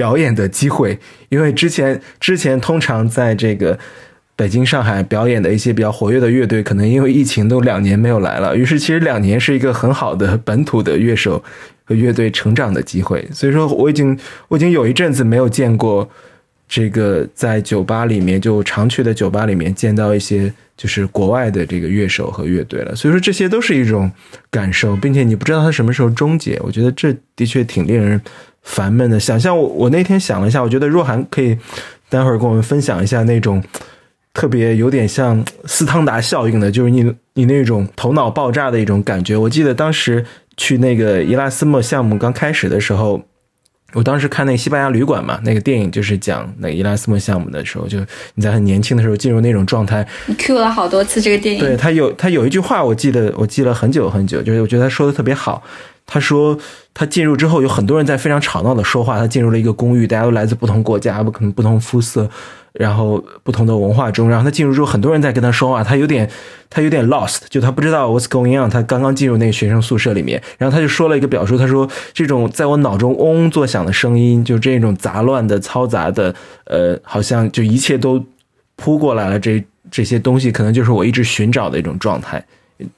[0.00, 3.78] 表演的机会，因为之前之前通常在这个
[4.34, 8.56] 北京、上海表演的一些比较活跃的乐队，可能因为疫情都两年没有来了。
[8.56, 11.42] 于是，其实两年是一个很好的本土的乐手
[11.84, 13.28] 和乐队成长的机会。
[13.30, 16.08] 所以说，我已经我已经有一阵子没有见过
[16.66, 22.96] 这个在酒吧里面就常去的酒吧里面见到一些就是国外的这个乐手和乐队了。
[22.96, 24.10] 所以说，这些都是一种
[24.50, 26.58] 感受，并且你不知道它什么时候终结。
[26.64, 28.18] 我觉得这的确挺令人。
[28.62, 31.56] 烦闷的想象，我我那天想了一下，我觉得若涵可以
[32.08, 33.62] 待会儿跟我们分享一下那种
[34.34, 39.36] 特别有点像斯汤达效应的，就是你你那种头脑爆炸的一种感觉。
[39.36, 40.24] 我记得当时
[40.56, 43.20] 去那个伊拉斯莫项目刚开始的时候。
[43.92, 47.98] 我当时看那个西班牙旅馆嘛，那个电影就是讲那个伊拉斯莫项目的时候，就
[48.36, 50.06] 你在很年轻的时候进入那种状态。
[50.26, 51.60] 你 Q 了好多次这个电影。
[51.60, 55.60] 对他有他有一句话，我记得我记了很久很久，就是我觉得他说的特别好。
[56.10, 56.58] 他说
[56.92, 59.16] 他进入之后，有很多人在非常吵闹的说话。
[59.16, 62.28] 他进入了一个公寓，大家都来自不同国家，不可能不同肤色。
[62.72, 66.30] 然后不同的文化中，然后他进入之后，很多人在跟他说话，他有点，
[66.68, 68.70] 他有点 lost，就他不知道 what's going on。
[68.70, 76.32] 他刚刚进入那个学生宿舍里面，然后他就说了一个表述，他说这种在我脑中嗡嗡作响的声音，就这种杂乱的、嘈杂的，
[76.66, 78.24] 呃，好像就一切都
[78.76, 79.40] 扑过来了。
[79.40, 82.44] 这这些东西可能就是我一直寻找的一种状态。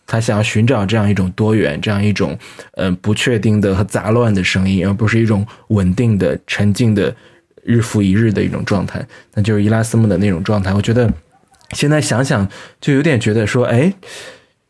[0.06, 2.38] 他想要寻找这样一种多元、这样一种
[2.72, 7.14] 嗯不确定的和杂乱的声音，而不是一种稳定的、沉静的。
[7.64, 10.74] 日复一日的一种状态，那就是伊拉斯姆的那种状态。
[10.74, 11.08] 我觉得
[11.70, 12.48] 现在想想，
[12.80, 13.94] 就有点觉得说，哎，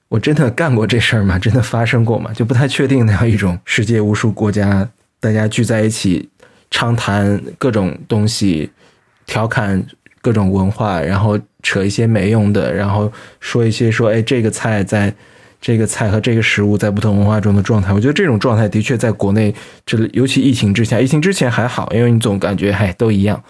[0.09, 1.39] 我真的干过这事儿吗？
[1.39, 2.31] 真的发生过吗？
[2.35, 4.87] 就不太确定那样一种世界无数国家
[5.21, 6.29] 大家聚在一起
[6.71, 8.71] 畅谈各种东西，
[9.25, 9.83] 调侃
[10.23, 15.13] 各种文化，然后扯一些没用的，然后说一些说，哎，这个菜在。
[15.65, 19.55] 这个菜和这个食物在不同文化中的状态，我觉得这种状态的确在国内，
[19.87, 23.41] 这尤其疫情之下，疫情之前还好，因为你总感觉嗨都一样，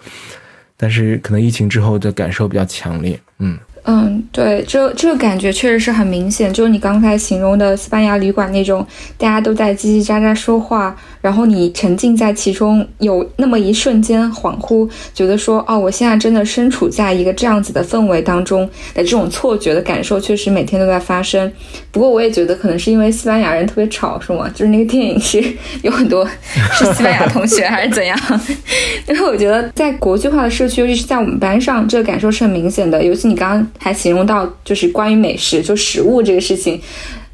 [0.77, 3.57] 但是可能疫情之后的感受比较强烈，嗯。
[3.85, 8.85] 嗯，对，这这个感觉确实是很明显，就是你刚才形容的西班牙旅馆那种，
[9.17, 21.51] 大家都在叽叽喳喳说话，然后你沉浸在其中，有那么一瞬间恍惚，觉得说，哦，我现在真的身处在一个这样子的氛围当中的这种错觉的感受，确实每天都在发生。
[21.91, 24.47] 不过我也觉得可能是因为西班牙人特别吵，是吗？
[24.53, 25.41] 就是那个电影是
[25.81, 26.27] 有很多
[26.73, 28.19] 是西班牙同学还是怎样？
[29.07, 33.63] 因为我觉得在国际化的社区，尤其是在我们班上，这个感受是很明显的，尤其你刚刚。
[33.79, 36.81] 还形容到就是关于美食，就食物这个事情，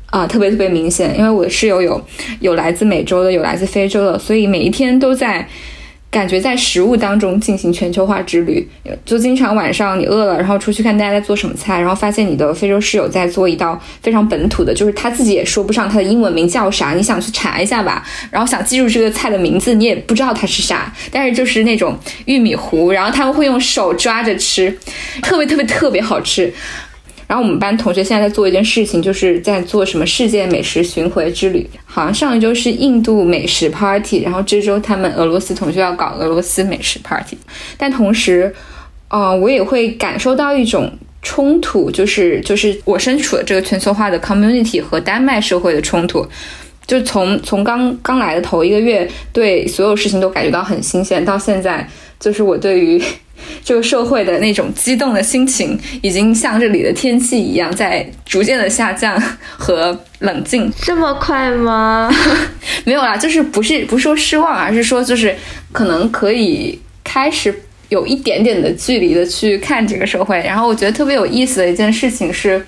[0.09, 1.17] 啊，特别特别明显。
[1.17, 2.01] 因为我的室友有
[2.39, 5.47] 有来自美洲的，有来自非洲的，所以每一天都在。
[6.11, 8.67] 感觉在食物当中进行全球化之旅，
[9.05, 21.95] 就经常晚上你饿了，然后出去看大家在做什么菜，然后发现你的非洲室友在做一道非常本土的，就是他自己也说不上他的英文名叫啥，你想去查一下吧，然后想记住这个菜的名字，你也不知道它是啥，但是就是那种
[22.25, 24.75] 玉米糊，然后他们会用手抓着吃，
[25.21, 26.51] 特别特别特别好吃。
[27.29, 31.69] 然后我们班同学现在在做一件事情，就是在做什么世界美食巡回之旅。
[31.85, 37.37] 好像上一周是印度美食 party，然后这周他们俄罗斯同学要搞俄罗斯美食 party。
[37.77, 38.51] 但同时，
[39.09, 46.25] 呃，我也会感受到一种冲突，就是就是我身处的这个全球化的 community 和丹麦社会的冲突。
[46.87, 51.87] 就从从刚刚来的头一个月，对所有事情都感觉到很新鲜，到现在，
[52.19, 52.99] 就是我对于。
[53.63, 59.21] 这个社会的那种激动的心情，已经像这里的天气一样，在逐渐的下降
[59.57, 60.71] 和冷静。
[60.81, 62.11] 这么快吗？
[62.85, 65.35] 没有啦，就是不是不是说失望，而是说就是
[65.71, 70.37] 可能可以开始有一点点的距离的去看这个社会。
[70.39, 72.65] 然后我觉得特别有意思的一件事情是，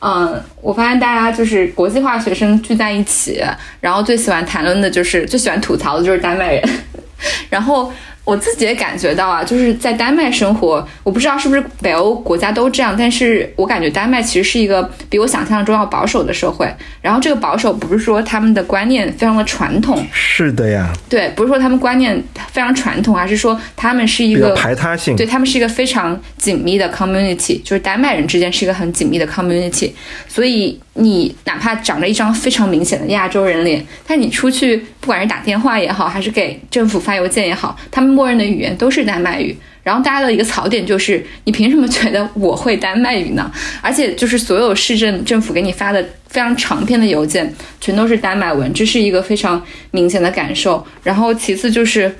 [0.00, 3.42] 嗯，我发现大家就是国际化学生聚在一起，
[3.80, 6.68] 然后最喜欢谈论的就是最喜欢吐槽的就是丹麦人，
[7.50, 7.92] 然后。
[8.28, 16.70] 我自己也感觉到啊，就是在丹麦生活，我不知道是不是北欧国家都这样，但是我感觉丹麦其实是一个比我想象中要保守的社会。
[17.00, 29.90] 然后这个保守不是说他们的观念非常的传统，是的呀，对，不是说他们观念非常传统，而是说他们是一个排他性，对他们是一个非常紧密的 community，就是丹麦人之间是一个很紧密的 community，
[30.28, 30.78] 所以。
[31.00, 39.56] 你哪怕长着一张非常明显的亚洲人脸，但你出去不管是打电话也好，还是给政府发邮件也好，他们默认的语言都是丹麦语。
[39.84, 43.50] 然后大家的一个槽点就是，你凭什么觉得我会丹麦语呢？
[43.80, 50.84] 而且就是所有市政政府给你发的非常长篇的邮件，全都是丹麦文，这是一个非常明显的感受。
[51.04, 52.12] 然后其次就是。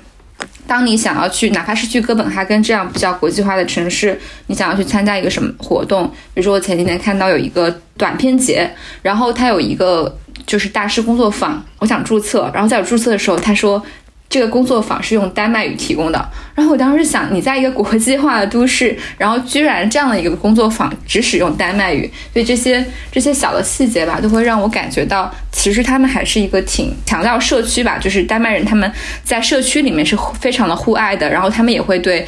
[0.65, 8.69] 当你想要去，哪怕是去哥本哈根这样比较国际化的城市，你想要去参加一个什么活动，比如说我前几天看到有一个短片节，
[9.01, 13.83] 然后它有一个就是大师工作坊，我想注册，然后在我注册的时候，他说。
[14.29, 28.91] 这个工作坊是用丹麦语提供的，然后我当时想，你在一个国际化的都市， 然后居然这样的一个工作坊只使用丹麦语，所以这些这些小的细节吧，都会让我感觉到，其实他们还是一个挺强调社区吧，就是丹麦人他们
[29.23, 32.23] 在社区里面是非常的互爱的，然后他们也会对，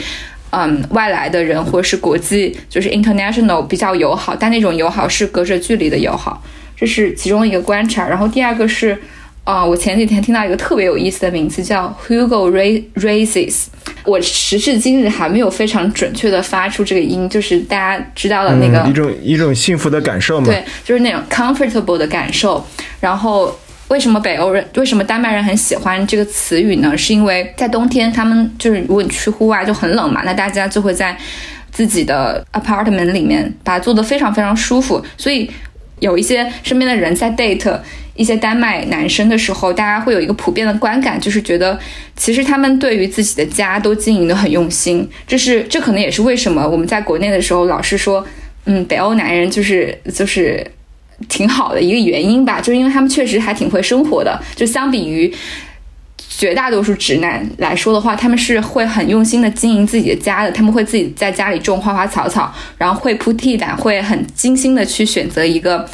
[0.49, 6.41] 嗯，外来的人或是国际就是 international 比较友好，但那种友好是隔着距离的友好，
[6.75, 8.99] 这是其中一个观察，然后第二个是。
[9.43, 12.51] 啊，我前几天听到一个特别有意思的名字，叫 Hugo
[12.95, 13.65] Races。
[14.03, 20.45] 我时至今日还没有非常准确的发出这个音，就是大家知道的那个一种一种幸福的感受嘛。
[20.45, 22.63] 对，就是那种 comfortable 的感受。
[22.99, 23.55] 然后
[23.89, 26.95] 为什么北欧人，为什么丹麦人很喜欢这个词语呢？
[26.97, 31.15] 是因为在冬天，他们就是如果你去户外就很冷嘛，那大家就会在
[31.71, 35.49] 自己的 apartment 里面把它做得非常非常舒服，所以
[36.01, 37.79] 有一些身边的人在 date。
[38.13, 41.79] 一些丹麦男生的时候，大家会有一个普遍的观感，就是觉得
[42.15, 45.09] 其实他们对于自己的家都经营的很用心。
[45.25, 48.23] 这是这可能也是为什么我们在国内的时候老是说，
[48.65, 50.63] 嗯，北欧男人就是就是
[51.29, 54.37] 挺好的一个原因吧，就是因为他们确实还挺会生活的。
[54.55, 55.33] 就相比于
[56.41, 60.51] 绝大多数直男来说的话，他们是会很用心的经营自己的家的。
[60.51, 65.87] 他们会自己在家里种花花草草，然后会铺地毯，会很精心的去选择一个。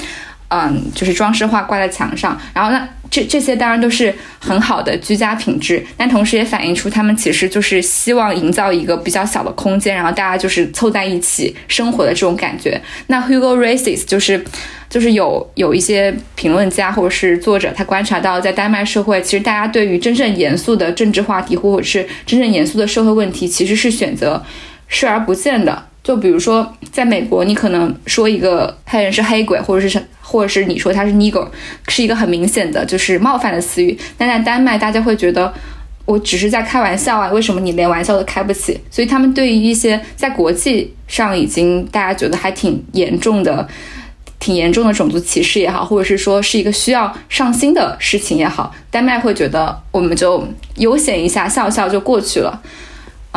[0.49, 12.79] 嗯，就是装饰画挂在墙上，然后那这这些当然都是很好的居家品质，但同时也反映出他们其实就是希望营造一个比较小的空间，然后大家就是凑在一起生活的这种感觉。
[13.07, 14.43] 那 Hugo Races 就是
[14.89, 24.43] 就是有有一些评论家或者是作者，他观察到在丹麦社会，其实大家对于真正严肃的政治话题或者是真正严肃的社会问题，其实是选择
[24.87, 25.86] 视而不见的。
[26.07, 31.45] 就比如说，在美国，你可能说一个黑人是黑鬼，或者是，或者是你说他是 nigger，
[31.89, 33.99] 是一个很明显的就是冒犯的词语。
[34.17, 35.53] 但在丹麦，大家会觉得
[36.05, 38.79] 我只是在开玩笑啊，为什么你连玩笑都开不起？
[38.89, 43.67] 所以他们对于一些在国际上已经大家觉得还挺严重的、
[44.39, 52.61] 挺严重的种族歧视也好，或者是说是一个需要上心的事情也好，丹麦会觉得我们就悠闲一下，笑笑就过去了。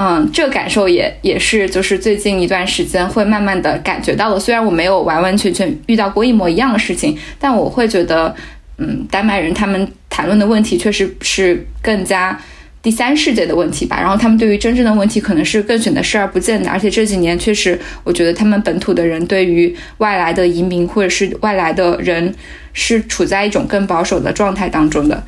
[0.02, 4.40] 嗯，这感受也也是，就是最近一段时间会慢慢的感觉到的。
[4.40, 8.34] 虽然我没有完完全全遇到过一模一样的事情，但我会觉得，
[8.78, 12.40] 嗯，丹麦人他们谈论的问题确实是更加
[12.80, 14.00] 第三世界的问题吧。
[14.00, 16.70] 然后他们对于真正的问题可能是更选择视而不见的。
[16.70, 22.34] 而且这几年确实，我觉得他们本土的人对于外来的移民或者是外来的人
[22.72, 25.22] 是处在一种更保守的状态当中的。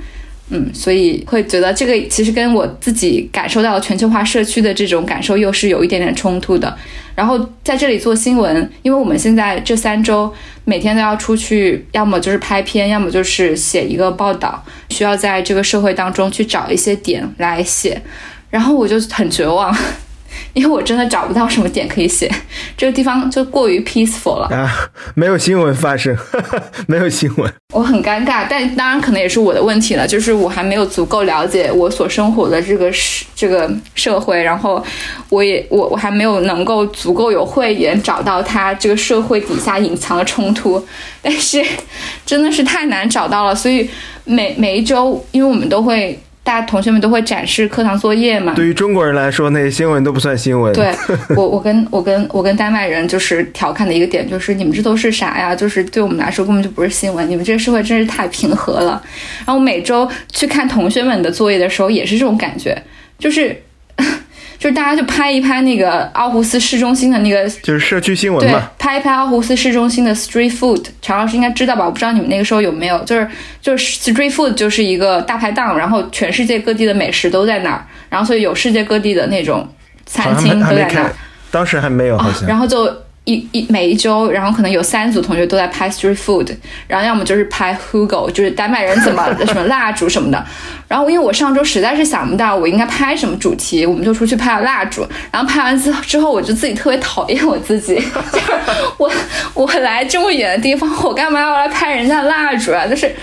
[0.54, 6.76] 嗯，所以会觉得这个其实跟我自己感受到全球化社区的这种感受又是有一点点冲突的。
[7.14, 10.32] 然后在这里做新闻，因为我们现在这三周
[10.64, 18.00] 每天都要出去，要么就是拍片，要么就是写一个报道，需要在这个社会当中去找一些点来写，
[18.50, 19.74] 然后我就很绝望。
[20.53, 22.31] 因为我真的找不到什么点可以写，
[22.77, 26.16] 这个地方就过于 peaceful 了啊，没有新闻发生，
[26.87, 28.47] 没有新闻，我很尴尬。
[28.49, 34.85] 但当然可能也是我的问题了，就是我还没有足够了解我所生活的这个社这个社会，然后
[35.29, 40.85] 我也我我还没有能够足够有慧眼找到它这个社会底下隐藏的冲突，
[41.23, 41.64] 但是
[42.27, 43.88] 真的是太难找到了，所以
[44.25, 46.18] 每每一周，因为我们都会。
[46.44, 48.52] 大家同学们都会展示课堂作业嘛？
[48.55, 50.72] 对于中国人来说，那些新闻都不算新闻。
[50.72, 50.92] 对
[51.37, 55.55] 我，我跟我跟我跟丹麦人就是调侃的一个点，就是你们这都是啥呀？
[55.55, 57.28] 就是对我们来说根本就不是新闻。
[57.31, 59.00] 你们这个社会真是太平和了。
[59.46, 62.76] 然后每周去看同学们的作业的时候，也是这种感觉，
[63.18, 63.57] 就是。
[64.62, 68.61] 就是大家就拍一拍那个奥胡斯市中心的那个，就是社区新闻嘛。
[68.61, 71.85] 对，拍一拍奥胡斯市中心的 street food，常老师应该知道吧？
[71.85, 73.29] 我不知道你们那个时候有没有，就是
[73.61, 79.68] 就是 street food 就是一个大排档，然后全世界各地的美食都在那儿，然后所以有世界各地的那种
[80.07, 81.12] 餐厅都在那儿。
[81.51, 82.48] 当时还没有，好像。
[82.48, 83.01] 然后就。
[83.24, 86.52] 一一每一周，然后可能有三组同学都在拍 street food，
[86.88, 90.44] 然后要么就是拍 Hugo，就是丹麦人怎么什么蜡烛什么的。
[90.88, 95.06] 然后因为我上周实在是想不到我应该拍什么主题，我们就出去拍了蜡烛。
[95.30, 97.94] 然后拍完之之后，我就自己特别讨厌我自己，
[98.32, 98.52] 就是
[98.98, 99.11] 我
[99.54, 102.87] 我来这么远的地方，我干嘛要来拍人家的蜡烛啊？
[102.87, 103.14] 就是，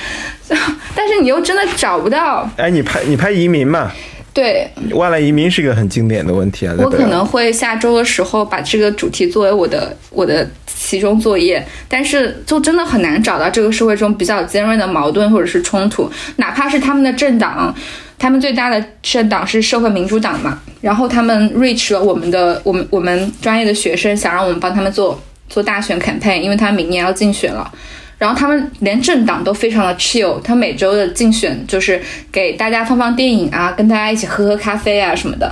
[0.96, 2.50] 但是你又真的找不到。
[2.56, 3.92] 哎，你拍你拍移民嘛？
[4.40, 6.74] 对，外来移民是一个很经典的问题啊。
[6.78, 17.76] 我可能会下周的时候把这个主题作为我的我的其中作业，但是就真的很难找到这个社会中比较尖锐的矛盾或者是冲突，哪怕是他们的政党，
[18.18, 27.70] 他们最大的政党是社会民主党嘛，然后他们 reach 了我们的我们我们专业的学生，想让我们帮他们做做大选 campaign，因为他明年要竞选了。
[28.20, 32.00] 然后他们连政党都非常的 chill，他每周的竞选就是
[32.32, 35.52] 给大家放放电影啊，跟大家一起喝喝咖啡啊什么的。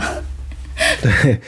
[1.01, 1.39] 对，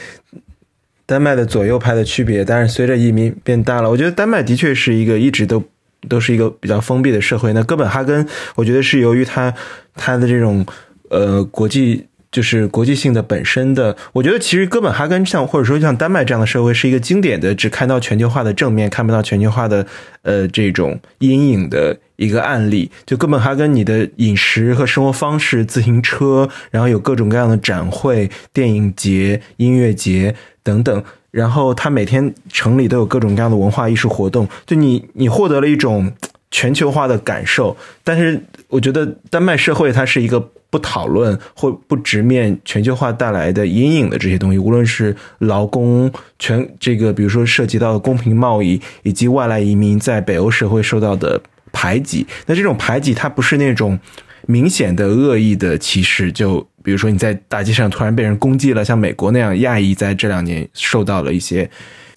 [1.06, 5.62] 丹麦的左右派的区别，但是随着移民变大了，我觉得丹麦的确是一个一直都
[6.08, 7.52] 都是一个比较封闭的社会。
[7.52, 9.54] 那哥本哈根，我觉得是由于它
[9.94, 10.66] 它的这种
[11.10, 12.06] 呃国际。
[12.30, 19.84] 就是国际性的本身的，我觉得其实哥本哈根像或者说像丹麦这样的社会是一个经典的，只看到全球化的正面，看不到全球化的
[20.22, 22.88] 呃这种阴影的一个案例。
[23.04, 31.02] 就哥本哈根，你的饮食和生活方式、自行车，然后有各种各样的展会、电影节、音乐节等等，
[31.32, 36.12] 然后它每天城里都有各种各样的文化艺术活动，就你你获得了一种
[36.50, 51.40] 全球化的感受，但是我觉得丹麦社会它是一个不讨论或不直面全球化带来的阴影的这些东西，无论是劳工全这个，比如说涉及到公平贸易，以及外来移民在北欧社会受到的
[51.72, 52.26] 排挤。
[52.46, 53.98] 那这种排挤它不是那种
[54.46, 61.70] 明显的恶意的歧视，就比如说你在大街上突然被人攻击了，像美国那样，亚裔在这两年受到了一些。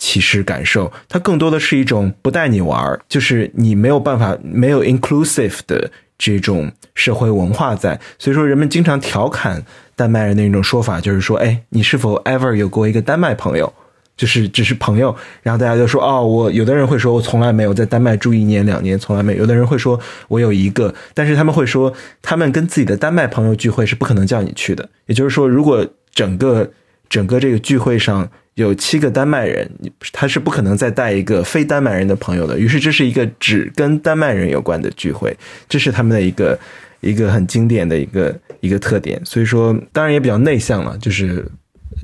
[0.04, 9.64] 歧视感受，它更多的是一种不带你玩，就是你没有办法没有 inclusive 的这种社会文化在，所以说人们经常调侃
[9.96, 13.72] 丹麦人的一种说法，就是说，哎，你是否 ever 有过一个丹麦朋友？
[14.18, 19.98] 就是只是朋友，然后大家就说，哦，我有的人会说我从来没有在丹麦住一年两年，从来没有；有的人会说
[20.28, 24.90] 我有一个，但是他们会说，他们跟自己的丹麦朋友聚会是不可能叫你去的。
[25.06, 26.70] 也就是说，如果整个
[27.08, 28.30] 整个这个聚会上。
[28.56, 29.68] 有七个丹麦人，
[30.12, 32.60] 他是不可能再带一个非丹麦人的朋友的。
[32.60, 35.36] 于是这是一个只跟丹麦人有关的聚会，
[35.68, 36.60] 这是他们的一个
[37.02, 39.20] 一个很经典的一个一个特点。
[39.26, 41.44] 所以说，当然也比较内向了，就是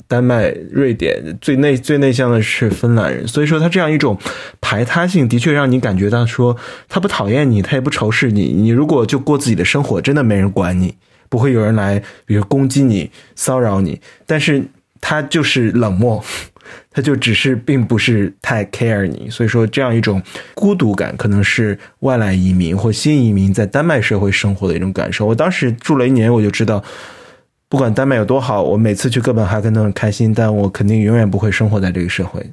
[0.07, 3.27] 丹麦、瑞典最内最内向的是芬兰人。
[3.27, 4.17] 所以说，他这样一种
[4.59, 8.45] 排他性的确让你感觉到说，他不讨厌你，他也不仇视你。
[8.45, 10.95] 你如果就过自己的生活，真的没人管你，
[11.29, 14.01] 不会有人来比如攻击你、骚扰你。
[14.25, 14.63] 但是。
[15.01, 16.23] 他就是冷漠，
[16.91, 20.21] 他就只是并不是太 care 你，所以说这样一种
[20.53, 25.25] 孤独感，可能是外来移民或新移民在丹麦社会生活的一种感受。
[25.25, 26.83] 我当时住了一年，我就知道。
[27.69, 32.43] 不管丹麦有多好，我每次去哥本哈根都很开心，但我肯定永远不会生活在这个社会。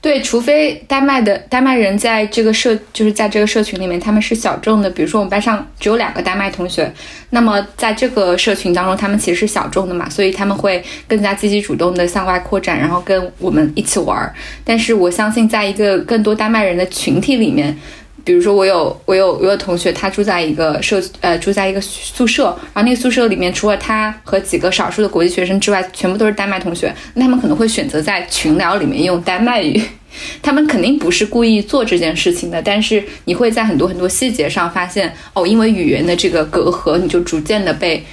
[0.00, 4.88] 对，除非丹麦的丹麦人在这个社，就是在这个社群里面，他们是小众的。
[4.88, 6.90] 比如说，我们班上只有两个丹麦同学，
[7.28, 14.34] 那么在这个社群当中，他们其实是小众的嘛，所以他们会更加积极主动的向外扩展，然后跟我们一起玩儿。
[14.64, 17.76] 但是我相信，在一个更多丹麦人的群体里面。
[18.24, 26.94] 比如说，我有我有我有同学，他住在一个社呃住在一个宿舍，然后那个宿舍里面除了他和几个少数的国际学生之外，全部都是丹麦同学。
[27.14, 29.82] 那他们可能会选择在群聊里面用丹麦语，
[30.40, 38.04] 他们肯定不是故意做这件事情的，但是你会在很多很多细节上发现，哦，因为语言的这个隔阂，你就逐渐的被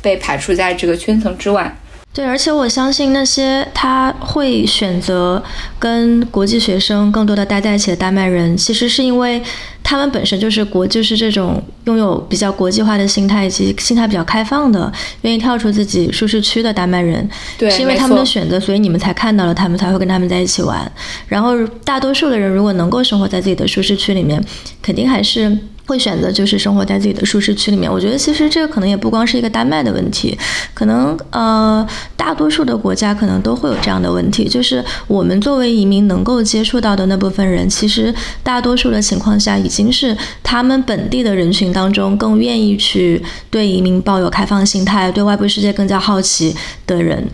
[0.00, 1.76] 被排除在这个圈层之外。
[2.14, 5.42] 对，而且我相信那些他会选择
[5.78, 9.42] 跟国际学生更多的待在一起的丹麦人，其实是因为
[9.82, 14.92] 他们本身就是国，就是这种拥有比较国际化的心态以及心态比较开放的，
[15.22, 17.26] 愿意跳出自己舒适区的丹麦人。
[17.56, 20.92] 对，是因为他们的选择，所以你们才看到了他们，才会跟他们在一起玩。
[21.26, 24.38] 然后大多数的人如果能够生活在自己的舒适区里面，
[24.82, 25.56] 肯定还是。
[25.86, 27.90] 会选择就是生活在自己的舒适区里面。
[27.90, 30.38] 我觉得其实这个可能也不光是一个丹麦的问题，
[30.72, 34.48] 可能呃大多数的国家可能都会有这样的问题。
[34.48, 46.54] 就是我们作为移民能够接触到的那部分人，其实大多数的情况下已经是他们本地的人群当中更愿意去对移民抱有开放心态、对外部世界更加好奇
[46.86, 47.28] 的人。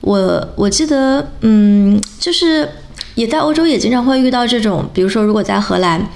[0.00, 2.68] 我我记得嗯，就是
[3.14, 6.06] 也在欧洲也经常会遇到这种，比如说如果在荷兰。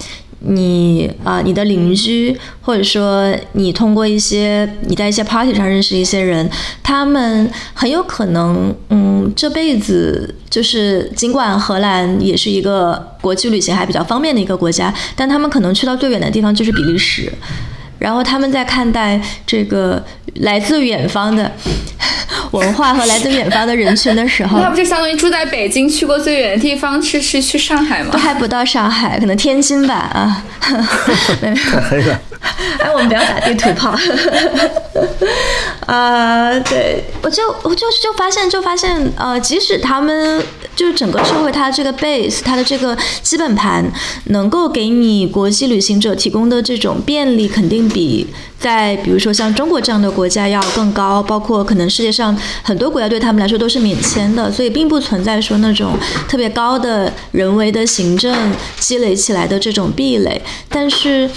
[0.41, 6.49] 你啊，你的邻居，或者说你通过一些你在一些 party 上认识一些人，
[6.83, 17.33] 他们很有可能，嗯，这辈子就是尽管荷兰也是一个国际旅行还比较方便的一个国家，但他们可能去到最远的地方就是比利时。
[17.99, 20.01] 然后他们在看待这个
[20.37, 21.51] 来自远方的
[22.53, 28.11] 文化和来自远方的人群的时候， 那不就相当于住在北京，去过最远的地方是是去上海吗？
[28.13, 30.45] 都还不到上海，可能天津吧啊。
[30.61, 30.77] 太
[31.81, 32.21] 黑了。
[32.79, 33.95] 哎，我们不要打地图炮。
[35.87, 40.43] 啊， 对，我就我就就发现就发现，呃，即使他们
[40.77, 43.85] 就是整个社会，它这个 base，它的这个基本盘，
[44.27, 48.27] 能够给你国际旅行者提供的这种便利，肯定比
[48.59, 51.23] 在比如说像中国这样的国家要更高。
[51.23, 55.93] 包括可能世界上很多国家对他们来说都是免签的，所以并不存在说那种
[56.29, 58.35] 特别高的人为的行政
[58.79, 61.29] 积累起来的这种壁垒，但是。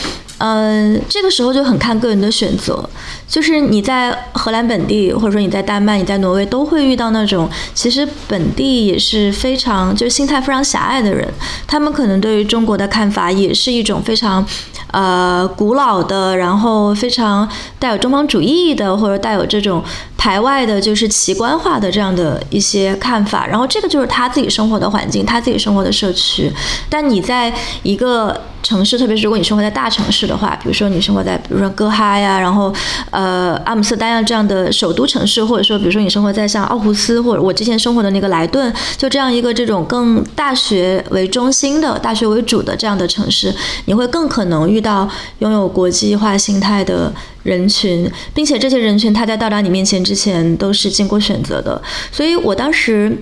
[0.44, 2.84] 嗯，这个时候就很看个人的选择，
[3.28, 11.32] 就是你在荷兰本地，或者说你在丹麦、你在挪威，都会遇到那种其实本地也是非常就是心态非常狭隘的人，
[11.68, 14.44] 他们可能对于中国的看法也是一种非常
[14.92, 19.84] 呃古老的，然后非常带有中方主义的，或者带有这种
[20.22, 23.48] 排外的，就是奇观化的这样的一些看法。
[23.48, 26.54] 然后这个就是他自己生活的环境，他自己生活的社区。
[26.88, 27.52] 但你在
[27.82, 32.72] 一个城市，特别是如果你生活在大城市的话，比如说你生活在比如说哥哈呀，然后
[33.10, 43.52] 呃阿姆斯特丹呀这样的首都城市，或者说比如说你生活在像奥胡斯或者我之前生活的那个莱顿，就这样一个这种更大学为中心的大学为主的这样的城市，
[43.86, 45.10] 你会更可能遇到
[45.40, 47.12] 拥有国际化心态的
[47.44, 51.82] 人群，并且这些人群他在到达你面前之前都是经过选择的。
[52.12, 53.18] 所以我当时。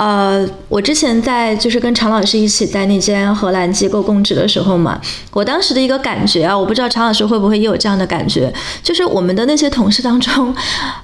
[0.00, 4.98] 呃，我之前在就是跟常老师一起在那间荷兰机构供职的时候嘛，
[5.30, 8.50] 我当时的一个感觉啊，我不知道常老师会不会也有这样的感觉，
[8.82, 10.56] 就是我们的那些同事当中，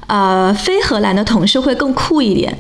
[0.07, 2.57] 呃，非荷兰的同事会更酷一点，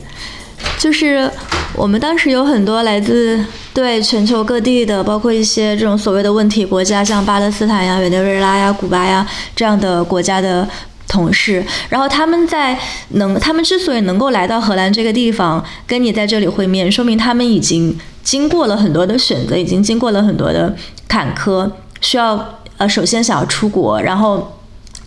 [0.78, 1.30] 就是
[1.74, 10.68] 我们当时有很多来自对全球各地的，包括一些这种所谓的问题国家，像巴勒斯坦呀、委内瑞拉呀、古巴呀这样的国家的。
[11.08, 12.76] 同事，然后他们在
[13.10, 20.74] 能，他们之所以能够来到荷兰这个地方跟你在这里会面，说明他们已经经过了很多的选择，已经经过了很多的
[21.06, 24.55] 坎坷，需要呃，首先想要出国，然后。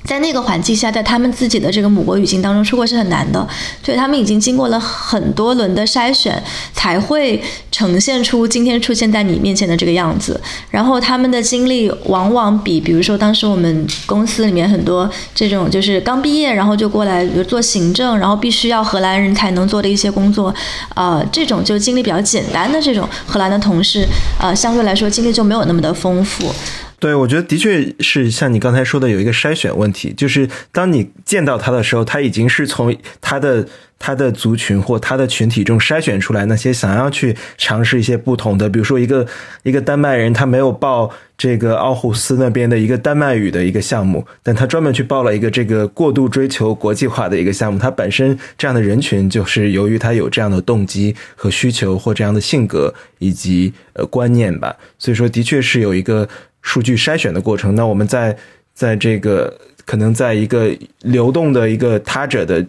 [0.05, 3.47] 在那个环境下，在他们自己的这个母国语境当中出国是很难的，
[3.83, 6.41] 所以他们已经经过了很多轮的筛选，
[6.73, 7.41] 才会
[7.71, 10.39] 呈现出今天出现在你面前的这个样子。
[10.71, 20.53] 然后他们的经历往往比，比如说当时我们公司里面很多这种就是刚毕业然后就过来，比如做行政，然后必须要荷兰人才能做的一些工作，
[20.95, 24.07] 呃，这种就经历比较简单的这种荷兰的同事，
[24.39, 26.51] 呃，相对来说经历就没有那么的丰富。
[26.99, 33.65] 对，我觉得的确是像你刚才说的，有一个筛选问题，就是当你见到他的时候，他已经是从他的
[33.97, 39.25] 他的族群或他的群体中筛选出来那些想要去尝试一些不同的，比如说一个
[39.63, 47.79] 一个丹麦人，他没有报这个奥胡斯那边的一个丹麦语的一个项目，但他专门去报了一个这个过度追求国际化的一个项目。
[47.79, 56.27] 他本身这样的人群，就是由于他有这样的动机和需求或这样的性格以及呃观念吧，所以说的确是有一个。
[56.69, 58.37] 数据筛选的过程，那我们在
[58.75, 59.51] 在这个
[59.85, 60.69] 可能在一个
[61.01, 62.63] 流动的一个他者的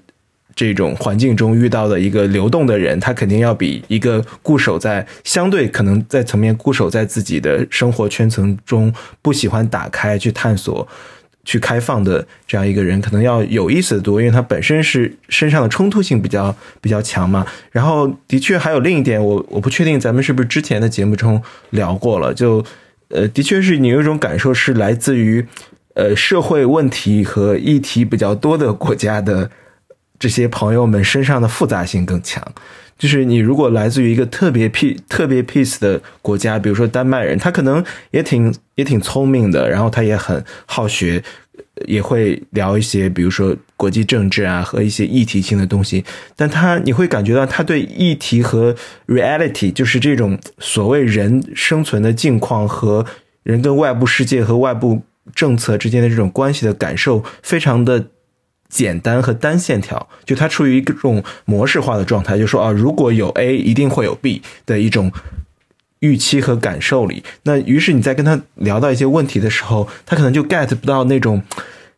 [0.57, 8.91] 这种环境中遇到的一个流动的人，他肯定要比一个固守在相对可能在层面固守在自己的生活圈层中，
[9.21, 10.89] 不喜欢打开去探索、
[11.45, 17.47] 去开放的这样一个人，可能要有意思的多，因为他本身是身上的冲突性比较比较强嘛。
[17.71, 22.65] 然后的确还有另一点，我我不确定咱们是不是之前的节目中聊过了，就。
[23.11, 25.47] 呃，的确是你有一种感受，是来自于，
[25.95, 29.51] 呃，社会问题和议题比较多的国家的
[30.19, 32.43] 这些朋友们身上的复杂性更强。
[32.99, 41.23] 就是你如果来自于一个特别 p 特别 peace 的国家，比如说丹麦人，他可能也挺也挺聪明的，然后他也很好学。
[41.87, 46.05] 也会聊一些，比如说国际政治啊和一些议题性的东西，
[46.37, 48.75] 但他你会感觉到他对议题和
[49.07, 53.05] reality，就是这种所谓人生存的境况和
[53.43, 55.03] 人跟外部世界和外部
[55.35, 58.07] 政策之间的这种关系的感受，非常的
[58.69, 65.13] 简单和单线条，就他处于一种模式化的状态，就说啊，如果有 A，一定会有 B 的一种。
[66.01, 71.43] 预期和感受里，那于是你在跟他聊到一些问题的时候，他可能就 get 不到那种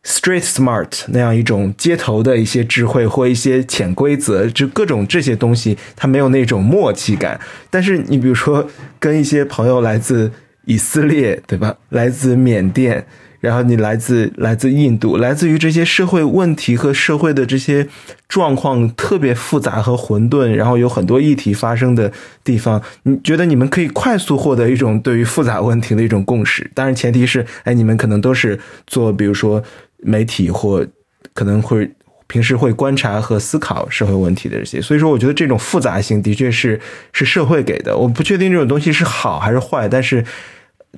[0.03, 7.39] street smart 那样一种街头的一些智慧或一些潜规则，就各种这些东西，他没有那种默契感。
[7.69, 10.31] 但是你比如说跟一些朋友来自
[10.65, 11.75] 以色列，对吧？
[11.89, 13.05] 来自缅甸。
[13.43, 17.85] 然后你来自来自印度，来自于这些社会问题和社会的这些
[18.29, 22.09] 状况特别复杂和混沌，然后有很多议题发生的
[22.41, 26.71] 地方，你觉得你们可以快速获得一种对于复杂问题的一种共识？
[26.73, 29.61] 当然前提是，哎，你们可能都是做，比如说
[29.97, 30.87] 媒体或
[31.33, 31.91] 可能会
[32.27, 34.81] 平时会观察和思考社会问题的这些。
[34.81, 36.79] 所以说，我觉得这种复杂性的确是
[37.11, 37.97] 是社会给的。
[37.97, 40.23] 我不确定这种东西是好还是坏，但是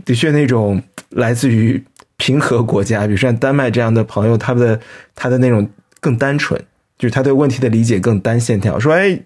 [0.05, 1.83] 的确那种来自于。
[2.17, 4.79] 平和国家，比如像丹麦这样的朋友，他的
[5.13, 6.59] 他的那种更单纯，
[6.97, 8.79] 就是他对问题的理解更单线条。
[8.79, 9.19] 说，哎，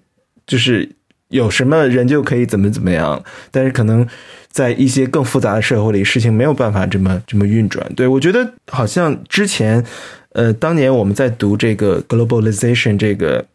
[0.47, 0.89] 就是
[1.29, 3.23] 有什么人就可以怎么怎么样。
[3.51, 4.07] 但是可能
[4.51, 7.85] 在一些更复杂的社会里，事情没有办法这么这么运转。
[7.95, 9.85] 对我觉得，好像之前，
[10.31, 13.45] 呃，当年我们在读这个 globalization 这个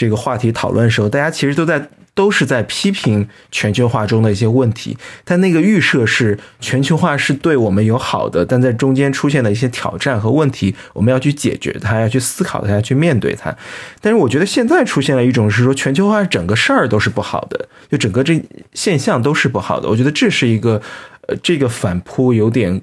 [0.00, 1.88] 这个话题讨论的时候，大家其实都在。
[2.12, 13.56] 都是在批评全球化中的一些问题，但那个预设是全球化是对我们有好的，但在中间出现的一些挑战和问题，我们要去解决它，要去思考它，要去面对它。
[14.02, 18.42] 但是我觉得现在出现了一种是说全球化整个事儿都是不好的，就整个这
[18.74, 19.88] 现象都是不好的。
[19.88, 20.82] 我觉得这是一个，
[21.28, 22.82] 呃，这个反扑有点。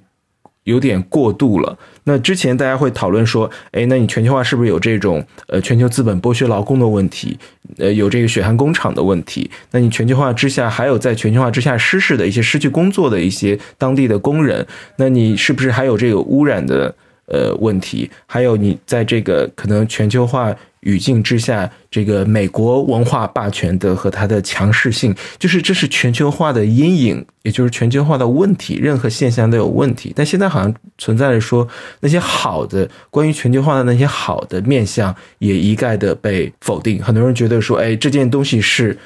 [0.67, 1.77] 有点过度了。
[2.07, 7.37] 那之前大家会讨论说，哎，那你全球化是不是有这种呃全球资本剥削劳工的问题？
[7.77, 9.51] 呃，有这个血汗工厂的问题？
[9.71, 14.65] 那你全球化之下，还有在全球化之下失事的一些失去工作的一些当地的工人？
[14.95, 16.95] 那你是不是还有这个污染的
[17.27, 18.09] 呃问题？
[18.25, 20.55] 还有你在这个可能全球化？
[20.81, 28.75] 语境之下，这个美国文化霸权的和它的强势性，就是这是全球化的阴影，也就是全球化的问题。
[28.75, 31.67] 任何现象都有问题，但现在好像存在着说
[31.99, 37.03] 那些好的关于全球化的那些好的面相也一概的被否定。
[37.03, 38.97] 很多人觉得说，哎，这件东西是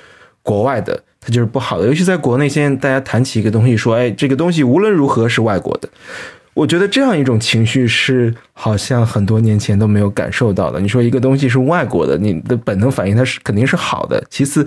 [0.43, 1.87] 国外的，它就是不好的。
[1.87, 5.89] 尤其在国内，现在大家谈起一个东西，说，哎，这个东西无论如何是外国的。
[6.53, 10.79] 我觉得这样一种情绪是好像很多年前都没有感受到的。
[10.79, 14.23] 你说一个东西是外国的，你的本能反应它是肯定是好的。
[14.29, 14.65] 其次，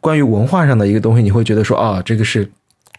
[0.00, 2.48] 关于文化上的一个东西，你会觉得说啊，这个是。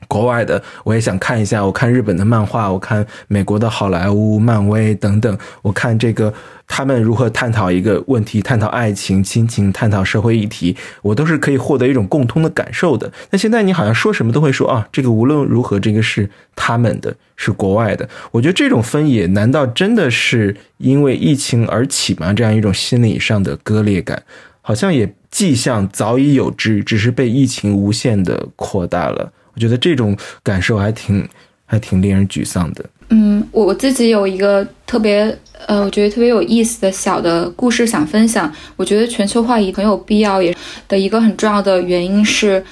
[0.08, 6.34] 国外的我也想看一下，我看日本的漫画，我看美国的好莱坞、漫威等等，我看这个
[6.68, 13.10] 他们如何探讨一个问题，探讨爱情、亲情，探讨社会议题，我都是可以获得一种共通的感受的。
[13.30, 18.10] 那现在你好像说什么都会说啊，这个无论如何，这个是他们的，是国外的。
[18.32, 22.34] 我觉得这种分野，难道真的是因为疫情而起吗？
[22.34, 24.22] 这样一种心理上的割裂感，
[24.62, 29.32] 好像也迹象早已有之，只是被疫情无限的扩大了。
[29.54, 31.28] 我觉得这种感受还挺，
[31.66, 32.86] 还挺令人沮丧的。
[33.10, 35.38] 嗯，我我自己有一个特别，
[35.68, 38.52] 呃，我觉得特别有意思的小的故事想分享。
[38.78, 40.56] 我觉得全球化也很有必要，也
[40.88, 42.64] 的一个很重要的原因是，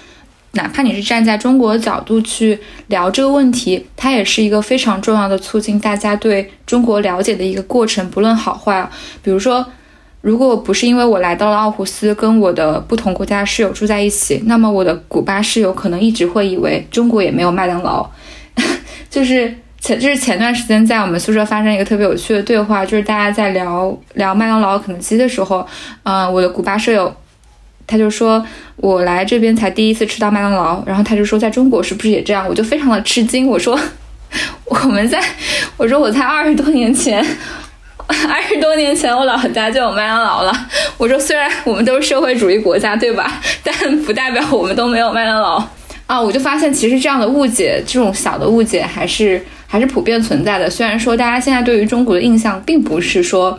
[0.54, 2.58] 哪怕你是站在中国的角度去
[2.88, 8.90] 聊这个问题，它也是一个非常重要的促进大家对中国了解的一个过程，不论好坏。
[9.22, 9.66] 比如说。
[10.22, 18.06] 如果不是因为我来到了奥胡斯，跟我的不同国家室友住在一起，那么我的古巴室友可能一直会以为中国也没有麦当劳。
[19.10, 25.66] 就是前就是前段时间在我们宿舍发生一个特别有趣的对话，就是大家在聊聊麦当劳、肯德基的时候，
[26.04, 27.16] 嗯，我的古巴舍友
[27.88, 28.46] 他就说
[28.76, 32.46] 我来这边才第一次吃到麦当劳，然后他就说在中国是不是也这样？
[32.48, 33.80] 我就非常的吃惊，我说
[34.66, 35.18] 我们在
[35.78, 37.26] 我说我才二十多年前。
[38.28, 40.52] 二十多年前，我老家就有麦当劳了。
[40.98, 43.40] 我说，虽然我们都是社会主义国家，对吧？
[43.64, 45.64] 但不代表我们都没有麦当劳
[46.08, 46.20] 啊！
[46.20, 50.68] 我就发现，其实这样的误解，这种小的误解，还是还是普遍存在的。
[50.68, 53.58] 虽然说大家现在对于中国的印象，并不是说，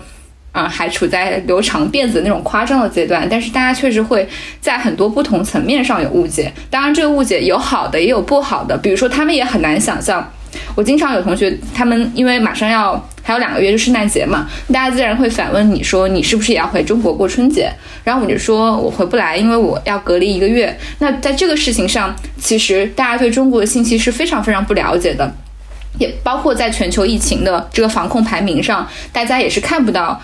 [0.51, 4.29] 啊，还处在留长辫子那种夸张的阶段，但是大家确实会
[4.61, 6.53] 在很多不同层面上有误解。
[6.69, 8.77] 当然，这个误解有好的，也有不好的。
[8.77, 10.29] 比如说，他们也很难想象。
[10.75, 17.71] 我经常有同学，他们因为马上要还有两个月就圣诞节嘛，大家自然会反问你说你是不是也要回中国过春节？
[18.03, 20.77] 然后我就说我回不来，因为我要隔离一个月。
[20.99, 25.33] 那在这个事情上，其实大家对中国的信息是非常非常不了解的，
[25.99, 30.21] 也包括在全球疫情的这个防控排名上，大家也是看不到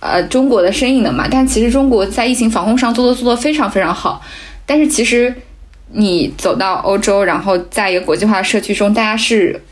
[0.00, 1.26] 呃中国的身影的嘛。
[1.30, 4.20] 但其实中国在疫情防控上做的做的非常非常好，
[4.66, 5.34] 但是其实。
[5.96, 9.62] 你走到欧洲，然后在一个国际化社区中，大家是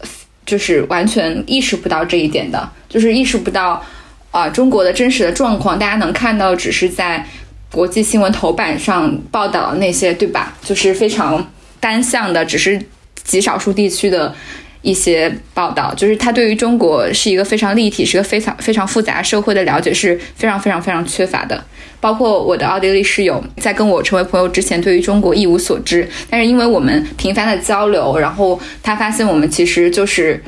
[0.44, 3.84] 就是完全意识不到这一点的，就是意识不到
[4.30, 5.78] 啊中国的真实的状况。
[5.78, 7.26] 大家能看到只是在
[7.70, 10.54] 国际新闻头版上报道那些，对吧？
[10.62, 12.80] 就是非常单向的，只是
[13.24, 14.34] 极少数地区的。
[14.82, 21.64] 一些报道，就是他对于中国是一个非常立体、是个非常非常复杂社会的了解是非常非常非常缺乏的。
[22.00, 26.08] 包括我的奥地利室友在跟我成为朋友之前，对于中国一无所知。
[26.28, 30.42] 但是因为我们频繁的交流，然后他发现我们其实就是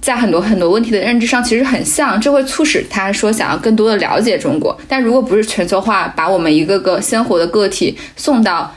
[0.00, 4.78] 在很多很多问题的认知上其实很像，这会促使他说想要更多的了解中国。
[4.86, 8.72] 但如果不是全球化把我们一个个鲜活的个体送到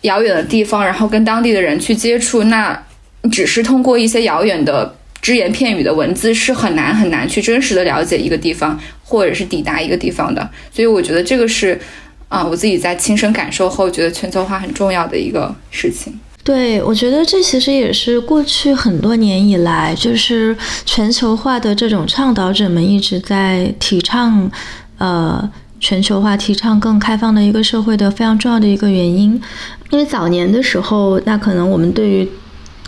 [0.00, 2.82] 遥远的地方，然后跟当地的人去接触，那。
[3.30, 10.48] 只是通过一些遥远的只言片语的文字，是很难很难去真实的了解一个地方，或者是抵达一个地方的。
[10.72, 11.80] 所以我觉得这个是，
[12.28, 16.18] 啊，我自己在亲身感受后，觉得全球化很重要的一个事情。
[16.44, 24.50] 对，我觉得这其实也是过去很多年以来，就是全球化的这种倡导者们一直在提倡，
[24.98, 25.48] 呃，
[25.78, 29.40] 全球化提倡更开放的一个社会的非常重要的一个原因。
[29.90, 32.28] 因为早年的时候，那可能我们对于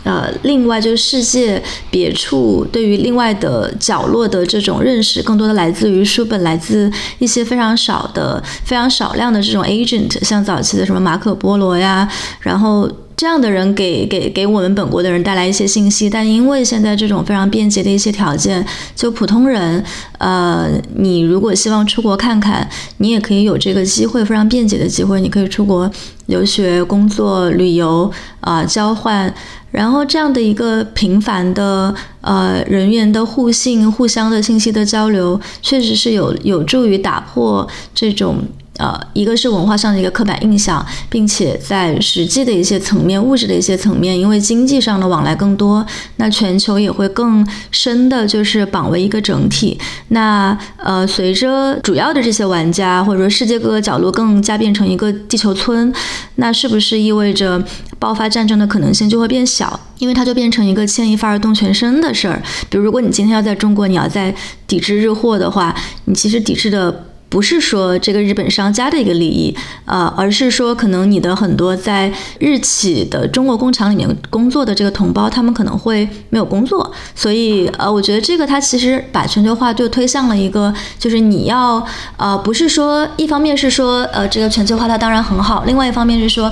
[0.05, 6.89] 呃，另外就是世界别处对于另外的角落的这种认识，更多的来自于书本，来自
[7.19, 12.07] 一些非常少的、非常少量的这种 agent，像早期的什么马可波罗呀，
[12.39, 19.81] 然后这样的人给给给我们本国的人带来一些信息，但因为现在这种非常便捷的一些条件，就普通人，
[20.17, 25.89] 呃，你如果希望出国看看，你也可以有这个机会，非常便捷的机会，你可以出国
[26.25, 28.11] 留学、工作、旅游
[28.41, 29.33] 啊，交换，
[29.71, 38.39] 然后这样的一个频繁的呃人员的互信、互相的信息的交流，确实是有有助于打破这种。
[38.77, 45.85] 呃，一个是文化上的一个刻板印象，并且在实际的一些层面、物质的一些层面，因为经济上的往来更多，
[46.17, 49.79] 那全球也会更深的，就是绑为一个整体。
[50.09, 55.93] 那呃，随着主要的这些玩家，或者说世界各个角落更加变成一个地球村，
[56.35, 57.63] 那是不是意味着
[57.97, 59.79] 爆发战争的可能性就会变小？
[59.99, 62.43] 因为它就变成一个牵一发而动全身的事儿。
[62.69, 64.35] 比如，如果你今天要在中国，你要在
[64.67, 65.73] 抵制日货的话，
[66.03, 67.05] 你其实抵制的。
[67.35, 72.09] 不是说这个日本商家的一个利益，呃，而是说可能你的很多在
[72.39, 86.49] 日企的中国工厂里面工作的这个同胞，他们可能会没有工作，所以呃，我觉得这个它其实把全球化就推向了一个，就是你要呃，不是说一方面是说呃这个全球化它当然很好，另外一方面是说，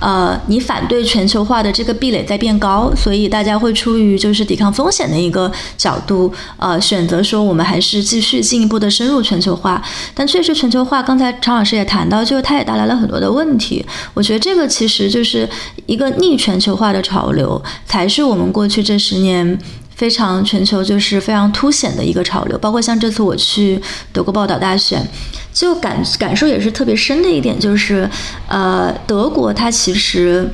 [0.00, 9.82] 呃，你反对全球化的这个壁垒在变高，所以大家会出于就是抵抗风险的一个角度，呃，选择说我们还是继续进一步的深入全球化。
[10.14, 13.84] 但确实，全球化刚才常老师也谈到，就是它也带来了很多的问题。
[14.14, 15.48] 我觉得这个其实就是
[15.86, 19.58] 一个逆全球化的潮流，才是我们过去这十年
[19.94, 22.56] 非常全球就是非常凸显的一个潮流。
[22.58, 23.80] 包括像这次我去
[24.12, 25.06] 德国报道大选，
[25.52, 28.08] 就感感受也是特别深的一点，就是
[28.48, 30.48] 呃，德国它其实。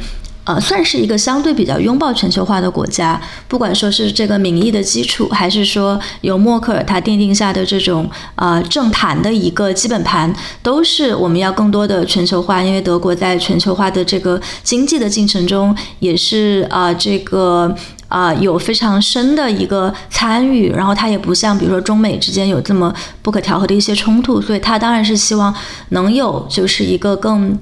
[0.48, 12.62] 呃，算是一个相对比较拥抱全球化的国家，不管说是这个民意的基础，还是说由默克尔他奠定下的这种呃政坛的一个基本盘，都是我们要更多的全球化。
[12.62, 17.74] 因为德国在全球化的这个经济的进程中，也是啊这个
[18.08, 22.90] 啊有非常深的一个参与，然后它也不像比如说中美之间有这么
[23.20, 25.54] 不可调和的一些冲突，所以它当然是希望
[25.90, 27.58] 能有就是一个更。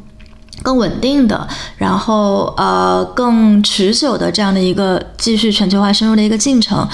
[0.66, 1.46] 更稳定的，
[1.76, 6.84] 然后呃更持久的这样的一个继续全球化深入的一个进程，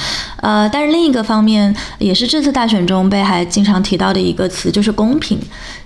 [0.43, 5.41] 呃，但是另一个方面也是这次大选中被还经常提到的一个词，就是公平，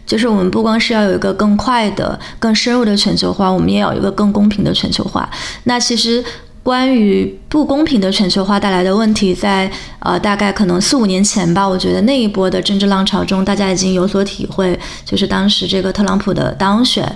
[0.05, 5.30] 就是我们不光是要有一个更快的、更深入的全球化，我们也要有一个更公平的全球化。
[5.62, 6.24] 那其实。
[6.66, 9.70] 关于不公平的全球化带来的问题，在
[10.01, 17.07] 呃大概可能四五年前吧，我觉得那一波的政治浪潮中，大家已经有所体会，就是当时这个特朗普的当选。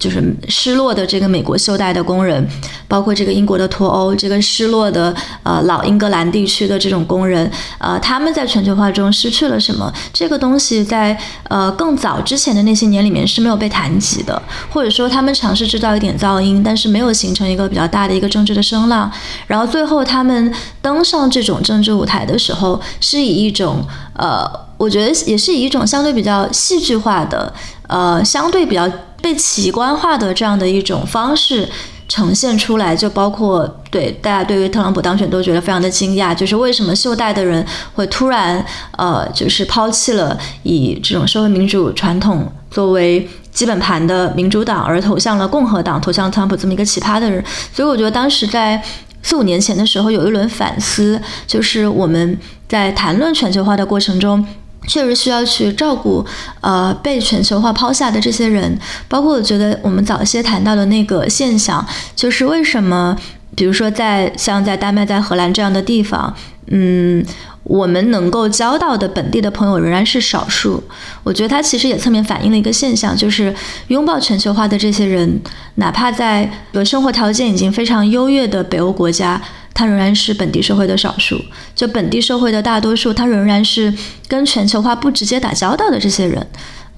[0.00, 2.44] 就是失落的这个美国袖带的工人，
[2.88, 7.48] 包括这个英国的脱欧，这个失落的呃老英格兰地区的这种工人，
[7.78, 9.92] 呃，他们在全球化中失去了什么？
[10.10, 11.14] 这个东西在
[11.48, 14.40] 呃更早之前的那些年里面是没有被谈及的，
[14.70, 19.12] 或者说他们尝试制造一点噪音，但是没有形成一个比较大的一个政治的声浪。
[19.46, 23.84] 然后最后他们登上这种政治舞台的时候，是以一种
[24.14, 27.52] 呃，我觉得也是以一种相对比较戏剧化的，
[27.86, 28.90] 呃，相对比较。
[29.22, 31.68] 被奇观化的这样的一种方式
[32.08, 37.64] 呈现出来，就包括对大家对于特朗普当选都觉得非常的惊讶，就是为什么袖带的人
[37.94, 38.64] 会突然
[38.96, 47.44] 呃，就是抛弃了以这种社会民主传统作为基本盘的民主党，而投向了共和党，投向特朗普这么一个奇葩的人。
[47.72, 48.82] 所以我觉得当时在
[49.22, 54.44] 四五年前的时候有一轮反思，就是我们在谈论全球化的过程中。
[54.86, 56.24] 确实需要去照顾，
[56.60, 58.78] 呃，被全球化抛下的这些人，
[59.08, 61.84] 包括我觉得我们早些谈到的那个现象，
[62.16, 63.16] 就是为什么，
[63.54, 66.34] 比如说在像在丹麦、在荷兰这样的地方，
[66.68, 67.24] 嗯，
[67.70, 70.82] 我们能够交到的本地的朋友仍然是少数。
[71.22, 73.54] 我觉得它其实也侧面反映了一个现象，就是
[73.86, 75.40] 拥抱全球化的这些人，
[75.76, 79.40] 哪怕在有生活条件已经非常优越的北欧国家。
[79.72, 81.40] 他仍然是本地社会的少数，
[81.76, 83.94] 就本地社会的大多数，他仍然是
[84.26, 86.44] 跟全球化不直接打交道的这些人。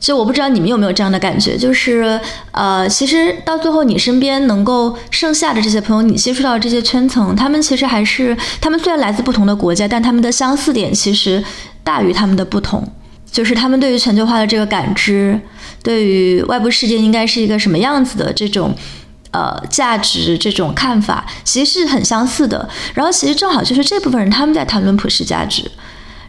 [0.03, 11.43] 就我不知道你们有没有这样的感觉，就是呃，其实到最后你身边能够剩下的这些朋友，你接触到这些圈层，他们其实还是他们虽然来自不同的国家，但他们的相似点其实
[11.85, 12.85] 大于他们的不同，
[13.31, 15.41] 就是他们对于全球化的这个感知，
[15.85, 18.75] 对于外部世界应该是一个什么样子的这种。
[19.35, 22.69] 呃，价值这种看法其实是很相似的。
[22.93, 25.63] 然后其实正好就是这部分人他们在谈论普世价值。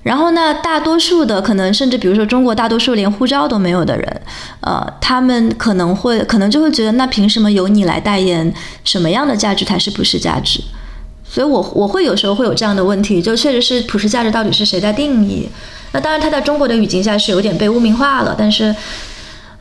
[0.03, 4.21] 然后呢，大多数的可能甚至比如说中国大多数连护照都没有的人，
[4.59, 10.61] 呃，他们可能会可能就会觉得，那凭什么由你来代言什么样的价值才是普世价值？
[11.23, 15.49] 所以我我会有时候会有这样的问题，就确实是普世价值到底是谁在定义？
[15.93, 18.75] 那当然，它在中国的语境下是有点被污名化了，但是，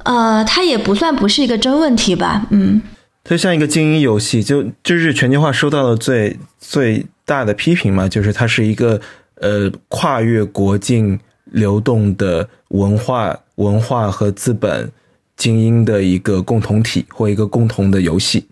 [0.03, 2.47] 呃，它也不算不是一个真问题吧？
[2.51, 2.83] 嗯。
[3.25, 9.01] 它像一个精英游戏，就就是全球化收到的最最大的批评嘛，就是它是一个
[9.43, 14.91] 呃跨越国境流动的文化文化和资本
[15.37, 18.47] 精英的一个共同体或一个共同的游戏。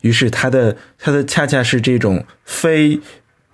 [0.00, 3.00] 于是它的它的恰恰是这种非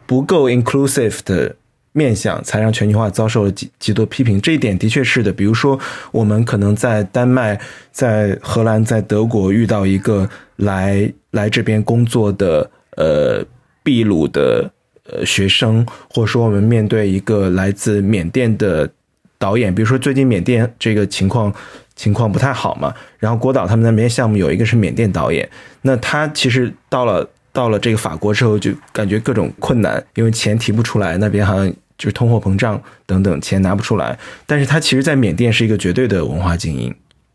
[0.07, 1.57] 不够 inclusive 的
[1.93, 4.41] 面向，才让全球化遭受了极极多批评。
[4.41, 5.33] 这一点的确是的。
[5.33, 5.79] 比如说，
[6.13, 7.59] 我们可能在丹麦、
[7.93, 13.43] 在荷兰、在德国遇到一个来来这边工作的呃
[13.83, 14.71] 秘鲁的
[15.11, 18.91] 呃学生，或者说我们面对一个来自缅甸的
[19.39, 21.53] 导演，比如说最近缅甸这个情况。
[21.97, 25.49] 情况不太好嘛，然后郭导他们那边项目有一个是缅甸导演，
[25.83, 34.19] 那他其实到了到了这个法国之后，就感觉各种困难，因为钱提不出来，那边好像就是通货膨胀等等，钱拿不出来。
[34.45, 36.93] 但是他其实，在缅甸是一个绝对的文化精英，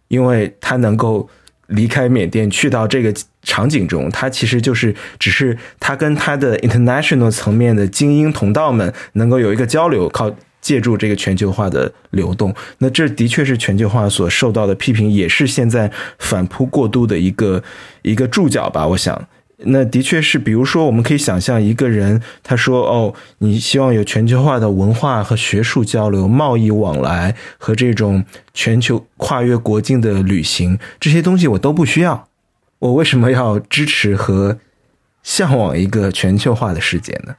[0.09, 1.29] 因为他能够
[1.69, 3.11] 离开缅甸去到这个
[3.41, 10.35] 场景中，他其实就是只是他跟他的 international 层面的精英同道们能够有一个交流，靠。
[10.61, 15.89] 借助这个全球化的流动，那这的确是全球化所受到的批评，也是现在
[16.19, 17.63] 反扑过度的一个
[18.01, 18.85] 一个注脚吧。
[18.85, 19.25] 我想，
[19.65, 32.27] 那的确是，比如说，我们可以想象一个人，他说：“哦，你希望有全球化的文化和学术交流、贸易往来和这种全球跨越国境的旅行，这些东西我都不需要，
[32.79, 34.57] 我为什么要支持和
[35.23, 37.35] 向往一个全球化的世界呢？”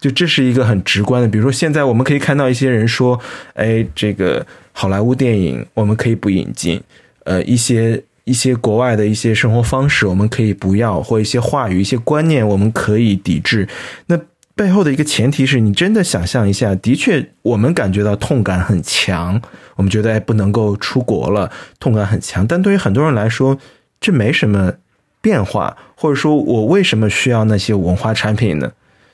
[0.00, 3.20] 就这是一个很直观的，比如说现在我们可以看到一些人说，
[3.52, 6.82] 哎，这个好莱坞电影我们可以不引进，
[7.24, 13.66] 呃，一些一些国外的一些生活方式我们可以不要，或一些话语、一些观念我们可以抵制。
[14.06, 14.16] 那
[14.54, 19.40] 背后的一个前提是你真的想象一下，的确我们感觉到痛感很强，
[19.74, 21.50] 我们觉得哎不能够出国了，
[21.80, 22.46] 痛感很强。
[22.46, 23.58] 但对于很多人来说，
[24.00, 24.74] 这没什么
[25.20, 28.70] 变化，或者说我为什么需要那些文化产品呢？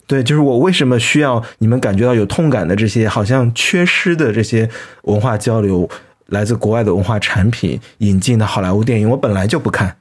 [0.07, 4.69] 对，就是我为什么需要你们感觉到有痛感的这些好像缺失的这些
[5.05, 5.89] 文化交流，
[6.27, 9.97] 来自国外的文化产品引进的好莱坞电影，我本来就不看，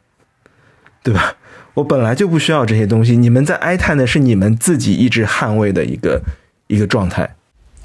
[1.03, 1.35] 对吧？
[1.75, 3.17] 我本来就不需要这些东西。
[3.17, 6.21] 你们在哀叹的是你们自己一直捍卫的一个
[6.67, 7.35] 一个状态。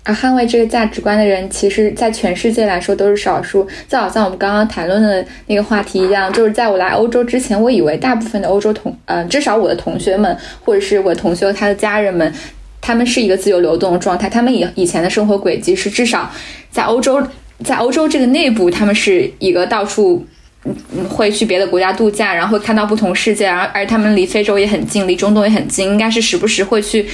[0.03, 3.69] 而捍卫这个价值观的人，其实，在全世界来说都是少数。
[3.87, 10.35] 就好像我们刚刚谈论的那个话题一样，就是在我来欧洲之前，我以为大部分的欧洲同，呃，至少我的同学们，
[10.65, 12.33] 或者是我同学他的家人们，
[12.81, 14.27] 他们是一个自由流动的状态。
[14.31, 16.31] 他们以以前的生活轨迹是，至少
[16.71, 17.23] 在欧洲，
[17.65, 20.27] 在欧洲这个内部，他们是一个到处。
[20.63, 20.77] 嗯
[21.09, 27.07] 会去别的国家度假，然后会看到不同世界，而而他们离非洲也很近，离中东也很近，应该是时不时会去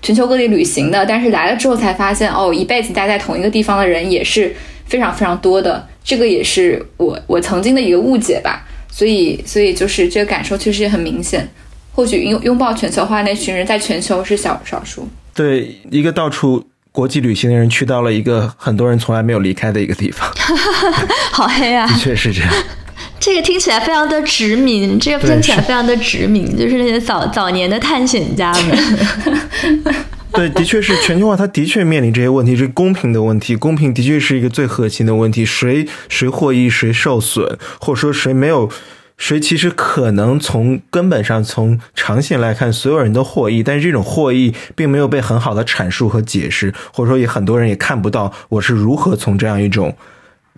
[0.00, 1.04] 全球各地旅行的。
[1.04, 5.86] 但是来了之后才发现，哦，一辈子待在同一个地方的人也是非常非常多的。
[6.02, 8.66] 这个也是我我曾经的一个误解吧。
[8.90, 11.46] 所以所以就是这个感受确实也很明显。
[11.92, 15.06] 或许拥拥抱全球化那群人在全球是小少数。
[15.34, 16.64] 对，一个到处
[16.94, 20.30] 国际旅行的人去到了一个很多人从来没有离开的一个地方，
[21.32, 21.88] 好黑啊！
[21.88, 22.48] 的确是这样。
[23.18, 29.84] 这个听起来非常的殖民，这个听起来非常的殖民， 就是那些早早年的探险家们。
[30.30, 33.56] 对，的确是全球化，它的确面临这些问题，是公平的问题。
[33.56, 38.70] 公平的确是一个最核心的问题，谁谁获益，谁受损，或者说谁没有，
[39.16, 49.96] 谁其实可能从根本上从长线来看，所有人都获益，但是这种获益并没有被很好的阐述和解释，或者说也很多人也看不到我是如何从这样一种。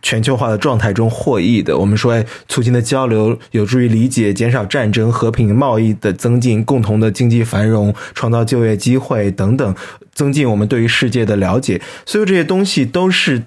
[0.02, 9.74] 全球化的状态中获益的，我们说，促进的交流有助于理解、减少战争、和平、贸易的增进、共同的经济繁荣、创造就业机会等等，
[10.12, 11.80] 增进我们对于世界的了解。
[12.04, 13.44] 所有这些东西都是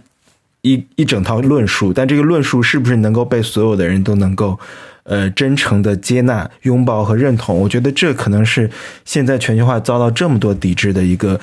[0.64, 4.60] 一一整套论述，但这个论述是不是能够被所有的人都能够
[5.04, 7.58] 呃真诚的接纳、拥抱和认同？
[7.60, 8.70] 我觉得这可能是
[9.06, 11.40] 现在全球化遭到这么多抵制的一个。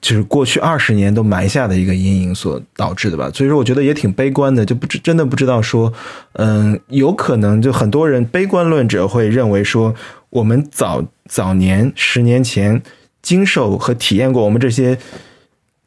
[0.00, 5.90] 就是过去二十年都埋下的一个阴影所导致的吧，所以说我觉得也挺悲观的，就不知真的不知道说，
[6.34, 9.94] 嗯，有可能就很多人悲观论者会认为说，
[10.28, 12.82] 我们早早年十年前
[13.22, 14.98] 经受和体验过我们这些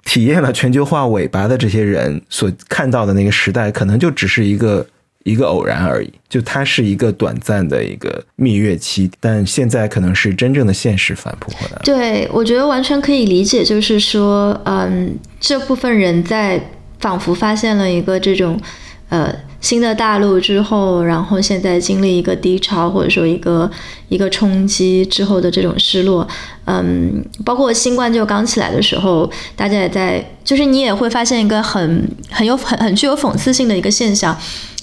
[0.03, 4.83] 体验了全球化尾巴的这些人所看到的那个时代，可能就只是一个。
[5.23, 11.81] 一个偶然而已，就它是一个短暂的一个蜜月期，但现在可能是真正的现实反扑回来。
[11.83, 18.57] 对，我觉得完全可以理解，就是说，嗯，这部分人在仿佛发现了一个这种
[19.09, 23.69] 呃新的大陆之后，然后现在经历一个低潮，或者说一个
[24.07, 26.25] 一个冲击之后的这种失落，
[26.65, 34.37] 嗯，包括新冠就刚起来的时候，大家也在，就是你也会发现一个很很有很很具有讽刺性的一个现象。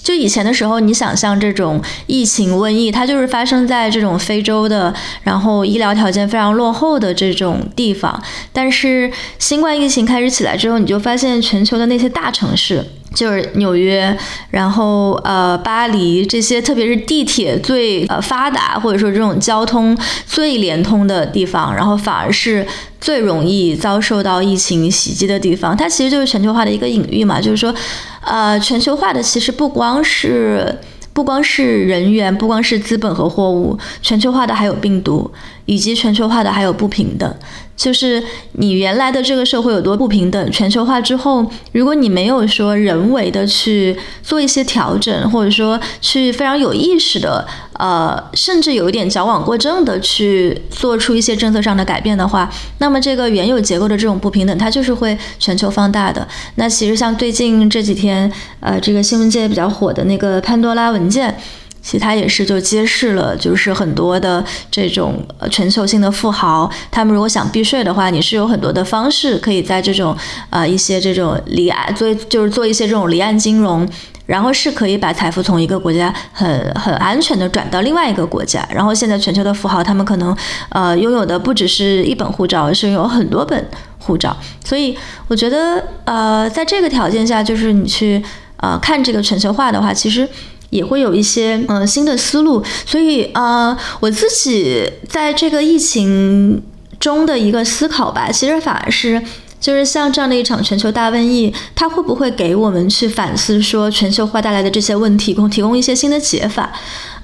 [0.05, 4.93] 就以前的时候，你想象这种疫情瘟疫，它就是发生在这种非洲的，
[5.23, 8.21] 然后医疗条件非常落后的这种地方。
[8.53, 12.85] 但是新冠疫情开始起来之后，你就发现全球的那些大城市。
[13.15, 14.15] 就是纽约，
[14.51, 19.97] 然后呃巴黎这些，特别是地铁最呃发达，或者说这种交通
[20.27, 22.67] 最连通的地方，然后反而是
[22.99, 25.75] 最容易遭受到疫情袭击的地方。
[25.75, 27.73] 它其实就是全球化的一个隐喻嘛，就是说，
[28.21, 30.77] 呃，全球化的其实不光是
[31.13, 35.31] 不光是人员，不光是资本和货物，全球化的还有病毒，
[35.65, 37.33] 以及全球化的还有不平等。
[37.75, 38.23] 就是
[38.53, 56.25] 你原来的这个社会有多不平等，全球化之后，如果你没有说人为的去做一些调整，或者说去非常有意识的，呃，甚至有一点矫枉过正的去做出一些政策上的改变的话，那么这个原有结构的这种不平等，它就是会全球放大的。
[56.55, 61.37] 那其实像最近这几天，呃，这个新闻界比较火的那个潘多拉文件。
[61.85, 70.17] 其实它也是就揭示了，就是很多的这种呃全球性的富豪，他们如果想避税的话，你是有很多的方式可以在这种
[70.49, 73.87] 呃一些这种离岸做，就是做一些这种离岸金融，
[74.25, 78.67] 然后是可以把财富从一个国家很很安全的转到另外一个国家。
[78.73, 80.35] 然后现在全球的富豪，他们可能
[80.69, 83.63] 呃拥有的不只是一本护照，而是有很多本
[83.99, 84.35] 护照。
[84.63, 88.19] 所以我觉得呃在这个条件下，就是你去
[88.57, 90.27] 呃看这个全球化的话，其实。
[90.75, 96.61] 也会有一些呃新的思路，所以呃我自己在这个疫情
[96.99, 99.21] 中的一个思考吧，其实反而是
[99.59, 106.71] 就是像这样的一场全球大瘟疫，它会不会给我们去反思说全球化带来的这些问题，供提供一些新的解法？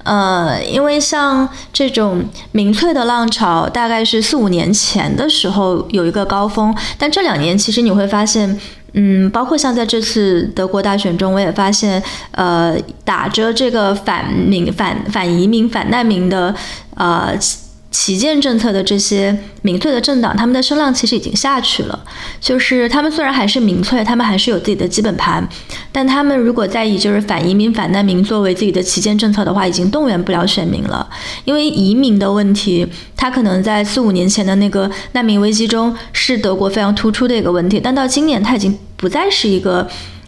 [0.04, 8.60] 呃，因为像这种民粹的浪潮，大概是四五年前的时候有一个高峰，但这两年其实你会发现。
[8.94, 16.54] 嗯，包括像在这次德国大选中，我也发现，呃，打着这个反民、反反移民、反难民的，
[16.96, 17.38] 呃。
[17.92, 22.04] 旗舰政策的这些民粹的政党，他们的声浪其实已经下去了。
[22.40, 25.46] 就是他们虽然还是民粹，他们还是有自己的基本盘，
[25.92, 31.06] 但他们如果在以就是反移民、反难民作为自己的旗舰政策的话，已经动员不了选民了。
[31.44, 32.88] 因为移民的问题，
[33.18, 39.86] 它可能在四五年前的那个难民危机中是德国非常突出的一个问题，但到今年它已经不再是一个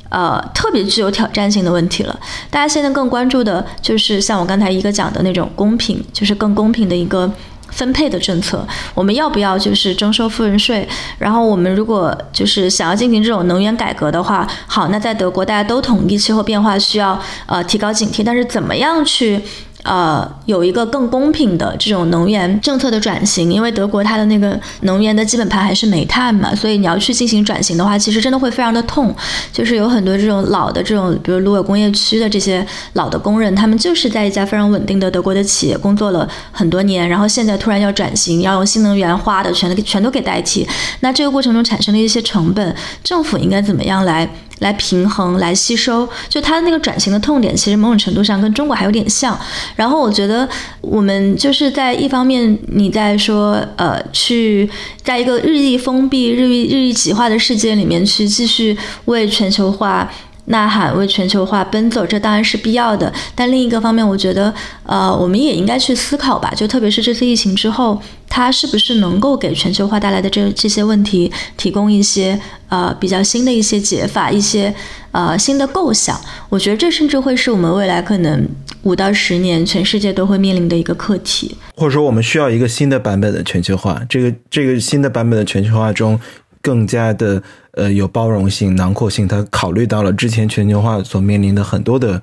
[0.10, 2.20] 呃特别具有挑战性的问题了。
[2.52, 7.32] 大家现在更关注的就是像我刚才一个讲的那种公平，就是更公平的一个。
[7.74, 10.88] 分配的政策，我们要不要就是征收富人税？
[11.18, 19.42] 然后我们如果就是想要进行这种能源改革的话，好，那在德国大家都同意气候变化需要呃提高警惕，但是怎么样去？
[19.84, 29.14] 呃，有一个更公平的这种能源政策的转型，因为德国它的那个能源的基本盘还是煤炭嘛，所以你要去进行转型的话，其实真的会非常的痛。
[29.52, 40.66] 就是有很多这种老的这种，比如鲁尔工业区的这些老的工人，他们就是在一家非常稳定的德国的企业工作了很多年，然后现在突然要转型，要用新能源花的全全都给代替，
[41.02, 42.74] 那这个过程中产生的一些成本，
[43.04, 44.30] 政府应该怎么样来？
[44.60, 49.38] 来平衡，来吸收，就它的那个转型的痛点，其实某种程度上跟中国还有点像。
[49.76, 50.48] 然后我觉得
[50.82, 54.70] 我们就是在一方面，你在说呃，去
[55.04, 60.12] 在一个日益封闭、日益日益极化的世界里面去继续为全球化。
[60.46, 63.12] 呐喊为全球化奔走，这当然是必要的。
[63.34, 64.54] 但另一个方面，我觉得，
[64.86, 66.52] 呃，我们也应该去思考吧。
[66.56, 72.38] 就特别是这次疫情之后，它是不是能够给全球化带来的这这些问题提供一些
[72.68, 74.74] 呃比较新的一些解法，一些
[75.12, 76.20] 呃新的构想。
[76.50, 78.46] 我觉得这甚至会是我们未来可能
[78.82, 81.58] 五到十年全世界都会面临的一个课题。
[81.76, 84.02] 或者说，我们需要一个新的版本的全球化。
[84.10, 86.20] 这个这个新的版本的全球化中。
[86.66, 87.44] 更加的
[87.74, 92.22] 呃有包容性、囊括性，它考虑到了之前全球化所面临的很多的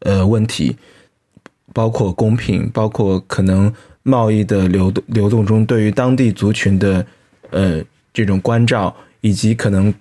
[0.00, 0.76] 呃问题，
[1.72, 3.72] 包括公平，包括可能
[4.02, 7.06] 贸易的流动流动中对于当地族群的
[7.50, 7.82] 呃
[8.14, 9.92] 这种关照，以及可能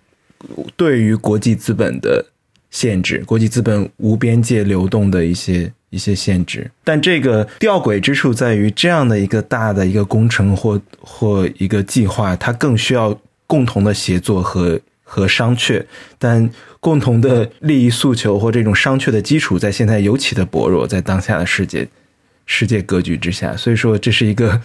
[0.77, 2.25] 对于国际资本的
[2.71, 6.71] 限制，国际资本无边界流动的一些一些限制。
[6.83, 13.19] 但这个吊诡之处在于，这样的一个大的一个工程或或一个计划，它更需要。
[13.47, 15.85] 共同的协作和和商榷，
[16.17, 21.87] 但共同的利益诉求或这种商榷的基础，在现在尤其的薄弱，在当下的世界
[22.45, 24.61] 世界格局之下，所以说这是一个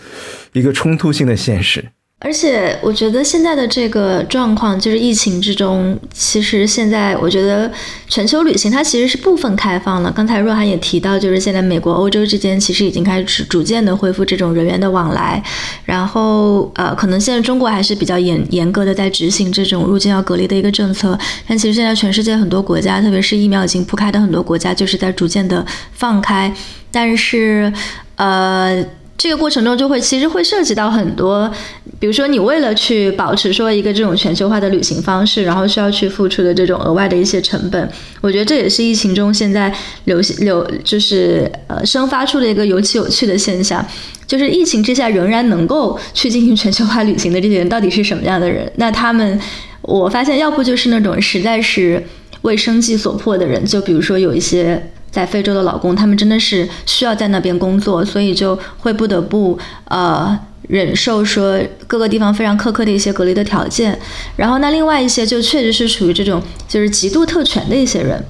[0.52, 1.84] 一个冲突性的现实。
[2.22, 7.72] 而且我觉得现在的这个状况，就是疫情之中，其实现在我觉得
[8.08, 10.12] 全球旅行它其实是部分开放了。
[10.14, 15.42] 刚才若涵也提到，就是现在美国、欧洲之间其实已经开始逐渐的恢复这种人员的往来。
[15.86, 21.18] 然后呃，可能现在中国还是比较严严格的在执行这种入境要隔离的一个政策。
[21.48, 25.64] 但其实现在全世界很多国家，特别是疫苗已经铺开的很多国家，就是在逐渐的
[25.94, 26.54] 放开。
[26.92, 27.72] 但是
[28.16, 28.84] 呃。
[29.20, 31.52] 这个过程中就会其实会涉及到很多，
[31.98, 37.86] 比如说你为了去保持说一个这种全球化的旅行方式，然后需要去付出的这种额外的一些成本，
[38.22, 39.70] 我觉得这也是疫情中现在
[40.04, 43.86] 流行流就是呃生发出的一个尤其有趣的现象，
[44.26, 48.72] 就是疫情之下仍然能够去进行全球化旅行的这些人到底是什么样的人？
[48.76, 49.38] 那他们
[49.82, 52.02] 我发现要不就是那种实在是
[52.40, 54.82] 为生计所迫的人，就比如说有一些。
[55.10, 60.38] 在非洲的老公，他们真的是需要在那边工作，所以就会不得不呃
[60.68, 63.98] 忍受说各个地方非常苛刻的一些隔离的条件。
[64.36, 68.24] 然后那另外一些就确实是属于这种就是极度特权的一些人，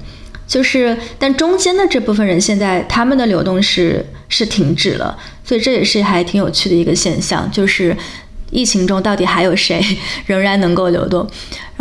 [0.47, 5.15] 就是但中间的这部分人现在他们的流动是是停止了，
[5.45, 7.95] 所以这也是还挺有趣的一个现象，就是
[8.49, 9.79] 疫情中到底还有谁
[10.25, 11.29] 仍然能够流动。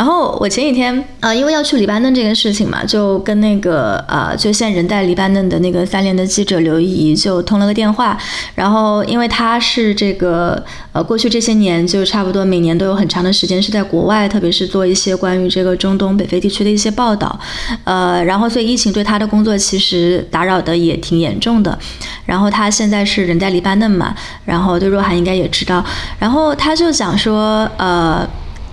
[0.01, 8.16] 然后我前几天啊，因为要去黎巴嫩这个事情嘛，就跟那个呃，就现在人在黎巴嫩的那个三联的记者刘怡就通了个电话。
[8.55, 17.38] 然后因为他是这个呃，过去这些年就差不多每年都有很长的时间是在国外，特别是做一些关于这个中东北非地区的一些报道。
[17.84, 21.78] 呃，然后所以疫情对他的工作其实打扰的也挺严重的。
[22.24, 24.14] 然后他现在是人在黎巴嫩嘛，
[24.46, 25.84] 然后对若涵应该也知道。
[26.18, 28.26] 然后他就讲说呃。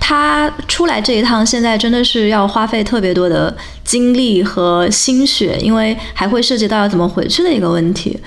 [0.07, 3.53] 他出来这一趟，现在真的是要花费特别多的
[3.83, 8.17] 精力和心血，因为还会涉及到要怎么回去的一个问题。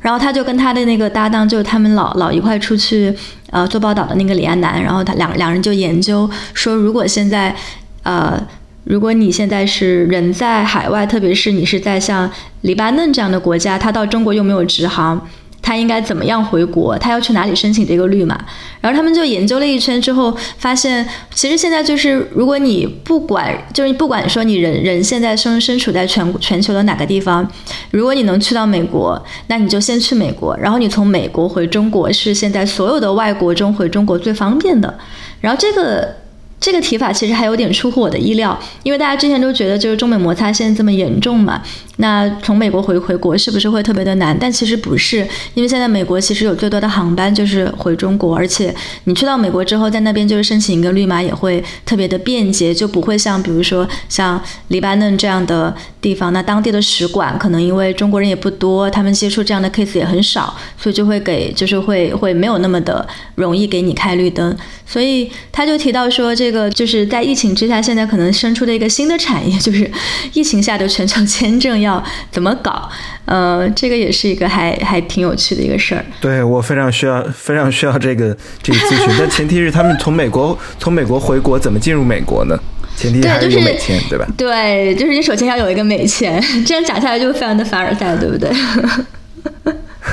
[0.00, 3.14] 然后他就跟他的那个搭档，就是他们老老一块出去
[3.50, 7.54] 呃做报道的那个李安南，然后他两两人就研究说，如果现在
[8.02, 8.42] 呃，
[8.84, 12.30] 如果你现在是人在海外，特别是你是在像
[12.62, 15.28] 黎巴嫩这样的国家，他到中国又没有直航。
[15.66, 16.96] 他应该怎么样回国？
[16.96, 18.38] 他要去哪里申请这个绿码？
[18.80, 21.04] 然后他们就研究了一圈之后，发现
[21.34, 27.44] 其实现在就是，如果你不管，就是不管说你人人现在身身处在全全球的哪个地方，
[27.90, 34.96] 如果你能去到美国，那你就先去美国，然后你从美国回中国是现在所有的外国中回中国最方便的。
[35.40, 36.14] 然后这个。
[36.58, 41.62] 这个提法其实还有点出乎我的意料，因为大家之前都觉得就是中美摩擦现在这么严重嘛，
[41.96, 44.36] 那从美国回回国是不是会特别的难？
[44.38, 48.74] 但其实不是，因为现在美国其实有最多的航班就是回中国，而且
[49.04, 66.46] 你去到美国之后，在那边就是申请一个绿码也会特别的便捷，就不会像比如说像黎巴嫩这样的地方，那当地的使馆可能因为中国人也不多，他们接触这样的 case 也很少，所以就会给就是会会没有那么的容易给你开绿灯，所以他就提到说这。
[66.46, 69.90] 个就是在疫情之下，现在可能生出的一个新的产业，就是
[70.32, 72.88] 疫情下的全球签证要怎么搞？
[73.24, 76.04] 呃，这个也是一个还还挺有趣的一个事儿。
[76.20, 79.14] 对我非常需要，非常需要这个这个咨询。
[79.18, 82.58] 但前提是他们从美国 从美国回国怎么进入美国呢？
[82.96, 84.26] 前提还是有美签，对吧？
[84.38, 88.50] 对，就是你首先要有一个美签， 这样讲下来就非常的凡尔赛，对不对？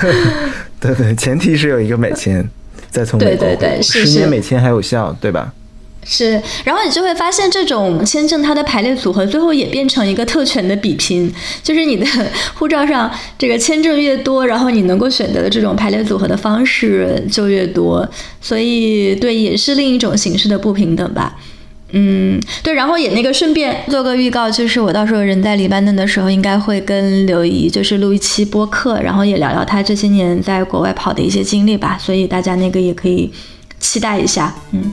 [0.82, 2.46] 对对，前提是有一个美签，
[2.90, 5.54] 再从美国对对对十年美签还有效，对吧？
[6.06, 11.34] 是，然后你就会发现，这种签证它的排列组合最后也变成一个特权的比拼，
[11.64, 12.06] 就是你的
[12.56, 18.08] 护照上这个签证越多，然后你能够选择的这种排列组合的方式就越多，
[18.42, 21.38] 所以对，也是另一种形式的不平等吧。
[21.96, 33.32] 嗯，对，然后也那个顺便做个预告，就是我到时候人在黎巴嫩的时候，应该会跟刘怡就是录一期播客，然后也聊聊他这些年在国外跑的一些经历吧，所以大家那个也可以
[33.80, 34.92] 期待一下，嗯。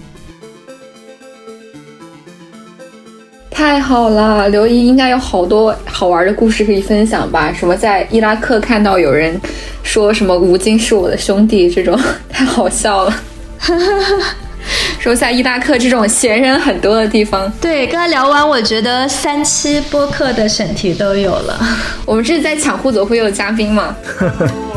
[3.61, 7.52] 太好了，刘姨应该有好多好玩的故事可以分享吧？
[7.52, 9.38] 什么在伊拉克看到有人
[9.82, 11.94] 说什么吴京是我的兄弟，这种
[12.30, 13.14] 太好笑了。
[14.98, 21.61] 说在伊拉克这种闲人很多的地方，对，跟他聊完，我觉得三期播客的选题都有了。
[22.06, 23.94] 我们这是在抢互走会有嘉宾吗？